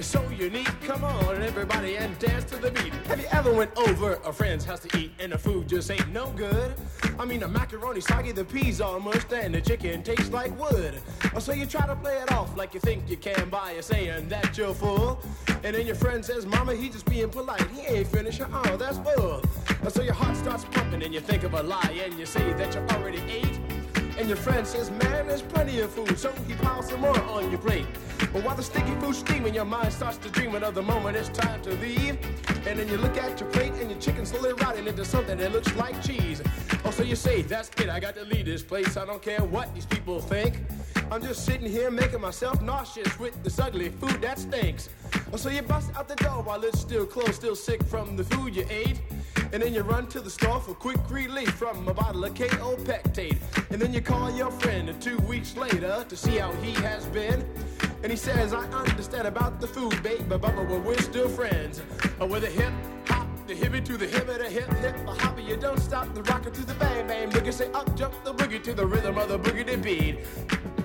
So 0.00 0.22
unique. 0.30 0.70
Come 0.82 1.02
on, 1.02 1.42
everybody, 1.42 1.96
and 1.96 2.16
dance 2.20 2.44
to 2.44 2.56
the 2.56 2.70
beat. 2.70 2.92
Have 3.08 3.20
you 3.20 3.26
ever 3.32 3.52
went 3.52 3.76
over 3.76 4.14
a 4.24 4.32
friend's 4.32 4.64
house 4.64 4.78
to 4.80 4.98
eat 4.98 5.10
and 5.18 5.32
the 5.32 5.38
food 5.38 5.68
just 5.68 5.90
ain't 5.90 6.12
no 6.12 6.30
good? 6.36 6.72
I 7.18 7.24
mean, 7.24 7.40
the 7.40 7.48
macaroni 7.48 8.00
soggy, 8.00 8.30
the 8.30 8.44
peas 8.44 8.80
all 8.80 9.00
mushed, 9.00 9.32
and 9.32 9.52
the 9.52 9.60
chicken 9.60 10.04
tastes 10.04 10.30
like 10.30 10.56
wood. 10.58 11.00
Oh, 11.34 11.40
so 11.40 11.52
you 11.52 11.66
try 11.66 11.84
to 11.84 11.96
play 11.96 12.16
it 12.16 12.30
off 12.30 12.56
like 12.56 12.74
you 12.74 12.80
think 12.80 13.10
you 13.10 13.16
can 13.16 13.48
by 13.48 13.80
saying 13.80 14.28
that 14.28 14.56
you're 14.56 14.72
full. 14.72 15.20
And 15.64 15.74
then 15.74 15.84
your 15.84 15.96
friend 15.96 16.24
says, 16.24 16.46
Mama, 16.46 16.76
he 16.76 16.88
just 16.88 17.06
being 17.06 17.28
polite. 17.28 17.68
He 17.72 17.80
ain't 17.82 18.06
finished. 18.06 18.40
Uh-uh, 18.40 18.62
oh, 18.66 18.76
that's 18.76 18.98
full. 18.98 19.42
So 19.90 20.02
your 20.02 20.14
heart 20.14 20.36
starts 20.36 20.64
pumping 20.64 21.02
and 21.02 21.12
you 21.12 21.20
think 21.20 21.42
of 21.42 21.54
a 21.54 21.62
lie 21.62 22.00
and 22.04 22.16
you 22.18 22.24
say 22.24 22.52
that 22.52 22.74
you 22.74 22.80
already 22.96 23.20
ate. 23.28 23.67
And 24.18 24.26
your 24.26 24.36
friend 24.36 24.66
says, 24.66 24.90
man, 24.90 25.28
there's 25.28 25.42
plenty 25.42 25.78
of 25.78 25.90
food, 25.92 26.18
so 26.18 26.32
he 26.48 26.54
piles 26.54 26.88
some 26.88 27.00
more 27.00 27.18
on 27.22 27.52
your 27.52 27.60
plate. 27.60 27.86
But 28.32 28.42
while 28.42 28.56
the 28.56 28.64
sticky 28.64 28.92
food's 28.96 29.18
steaming, 29.18 29.54
your 29.54 29.64
mind 29.64 29.92
starts 29.92 30.18
to 30.18 30.28
dream 30.28 30.56
of 30.56 30.74
the 30.74 30.82
moment 30.82 31.16
it's 31.16 31.28
time 31.28 31.62
to 31.62 31.70
leave. 31.74 32.18
And 32.66 32.80
then 32.80 32.88
you 32.88 32.96
look 32.96 33.16
at 33.16 33.38
your 33.38 33.48
plate 33.50 33.74
and 33.74 33.88
your 33.88 34.00
chicken 34.00 34.26
slowly 34.26 34.54
rotting 34.54 34.88
into 34.88 35.04
something 35.04 35.38
that 35.38 35.52
looks 35.52 35.72
like 35.76 36.02
cheese. 36.02 36.42
Oh, 36.84 36.90
so 36.90 37.04
you 37.04 37.14
say, 37.14 37.42
that's 37.42 37.70
it, 37.80 37.88
I 37.88 38.00
got 38.00 38.16
to 38.16 38.24
leave 38.24 38.46
this 38.46 38.62
place. 38.62 38.96
I 38.96 39.06
don't 39.06 39.22
care 39.22 39.38
what 39.38 39.72
these 39.72 39.86
people 39.86 40.18
think. 40.18 40.56
I'm 41.12 41.22
just 41.22 41.44
sitting 41.44 41.70
here 41.70 41.88
making 41.88 42.20
myself 42.20 42.60
nauseous 42.60 43.18
with 43.20 43.40
this 43.44 43.60
ugly 43.60 43.88
food 43.88 44.20
that 44.20 44.40
stinks. 44.40 44.88
Oh, 45.32 45.36
so 45.36 45.48
you 45.48 45.62
bust 45.62 45.92
out 45.94 46.08
the 46.08 46.16
door 46.16 46.42
while 46.42 46.62
it's 46.64 46.80
still 46.80 47.06
closed, 47.06 47.34
still 47.34 47.54
sick 47.54 47.84
from 47.84 48.16
the 48.16 48.24
food 48.24 48.56
you 48.56 48.66
ate. 48.68 49.00
And 49.50 49.62
then 49.62 49.72
you 49.72 49.80
run 49.80 50.06
to 50.08 50.20
the 50.20 50.28
store 50.28 50.60
for 50.60 50.74
quick 50.74 50.98
relief 51.10 51.50
from 51.50 51.88
a 51.88 51.94
bottle 51.94 52.24
of 52.24 52.34
KO 52.34 52.76
Pectate. 52.76 53.38
And 53.70 53.80
then 53.80 53.94
you 53.94 54.02
call 54.02 54.30
your 54.30 54.50
friend 54.50 54.94
two 55.00 55.16
weeks 55.18 55.56
later 55.56 56.04
to 56.06 56.16
see 56.16 56.36
how 56.36 56.52
he 56.52 56.72
has 56.82 57.06
been. 57.06 57.44
And 58.02 58.12
he 58.12 58.16
says, 58.16 58.52
I 58.52 58.66
understand 58.68 59.26
about 59.26 59.60
the 59.60 59.66
food, 59.66 60.02
babe, 60.02 60.28
but 60.28 60.42
well, 60.42 60.80
we're 60.80 60.98
still 60.98 61.28
friends. 61.28 61.80
Uh, 62.20 62.26
with 62.26 62.44
a 62.44 62.50
hip 62.50 62.72
hop, 63.06 63.26
the 63.46 63.54
hippie 63.54 63.84
to 63.86 63.96
the 63.96 64.06
hip, 64.06 64.26
the 64.26 64.48
hip 64.50 64.70
hip, 64.74 64.96
the 65.06 65.12
hopper, 65.12 65.40
you 65.40 65.56
don't 65.56 65.80
stop 65.80 66.12
the 66.14 66.22
rocker 66.24 66.50
to 66.50 66.66
the 66.66 66.74
bang 66.74 67.06
bang. 67.06 67.30
Boogie 67.30 67.52
say 67.52 67.72
up 67.72 67.96
jump 67.96 68.12
the 68.24 68.34
boogie 68.34 68.62
to 68.62 68.74
the 68.74 68.86
rhythm 68.86 69.16
of 69.16 69.28
the 69.28 69.38
boogie 69.38 69.82
beat. 69.82 70.77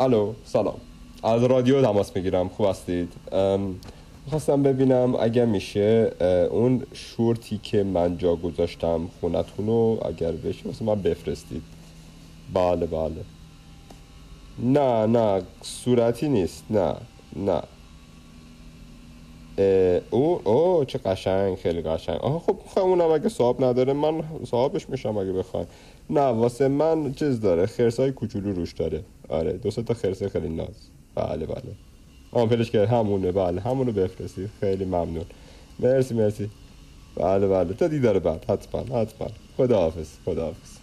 الو 0.00 0.32
سلام. 0.44 0.74
از 1.22 1.44
رادیو 1.44 1.82
تماس 1.82 2.16
می‌گیرم 2.16 2.48
خوب 2.48 2.66
هستید؟ 2.66 3.12
می‌خواستم 4.24 4.62
ببینم 4.62 5.14
اگر 5.14 5.44
میشه 5.44 6.12
اون 6.50 6.82
شورتی 6.92 7.60
که 7.62 7.82
من 7.82 8.18
جا 8.18 8.36
گذاشتم 8.36 9.08
خونتون 9.20 9.66
رو 9.66 9.98
اگر 10.04 10.32
بشه 10.32 10.68
مثل 10.68 10.84
من 10.84 11.02
بفرستید. 11.02 11.62
بله 12.54 12.86
بله. 12.86 13.24
نه 14.58 15.06
نه 15.06 15.42
صورتی 15.62 16.28
نیست. 16.28 16.64
نه 16.70 16.94
نه. 17.36 17.62
او 20.10 20.48
او 20.48 20.84
چه 20.84 20.98
قشنگ 20.98 21.56
خیلی 21.56 21.82
قشنگ. 21.82 22.16
آها 22.16 22.38
خب 22.38 22.78
اونم 22.78 23.10
اگه 23.10 23.28
صاحب 23.28 23.64
نداره 23.64 23.92
من 23.92 24.22
صاحبش 24.50 24.90
میشم 24.90 25.16
اگه 25.16 25.32
بخواین 25.32 25.66
نه 26.10 26.20
واسه 26.20 26.68
من 26.68 27.12
چیز 27.12 27.40
داره 27.40 27.66
خرسای 27.66 28.12
کوچولو 28.12 28.52
روش 28.52 28.72
داره. 28.72 29.04
آره 29.28 29.52
دو 29.52 29.70
تا 29.70 29.94
خرسه 29.94 30.28
خیلی 30.28 30.48
ناز. 30.48 30.88
بله 31.14 31.46
بله. 31.46 31.62
آن 32.32 32.48
پلش 32.48 32.70
که 32.70 32.86
همونه 32.86 33.32
بله 33.32 33.60
همونو 33.60 33.92
بفرستی. 33.92 34.48
خیلی 34.60 34.84
ممنون. 34.84 35.24
مرسی 35.78 36.14
مرسی. 36.14 36.50
بله 37.16 37.46
بله. 37.48 37.74
تا 37.74 37.88
دیدار 37.88 38.18
بعد. 38.18 38.44
حتما 38.50 39.00
حتما. 39.00 39.28
خدا 39.56 39.78
حافظ 39.78 40.08
خدا 40.24 40.44
حافظ 40.44 40.77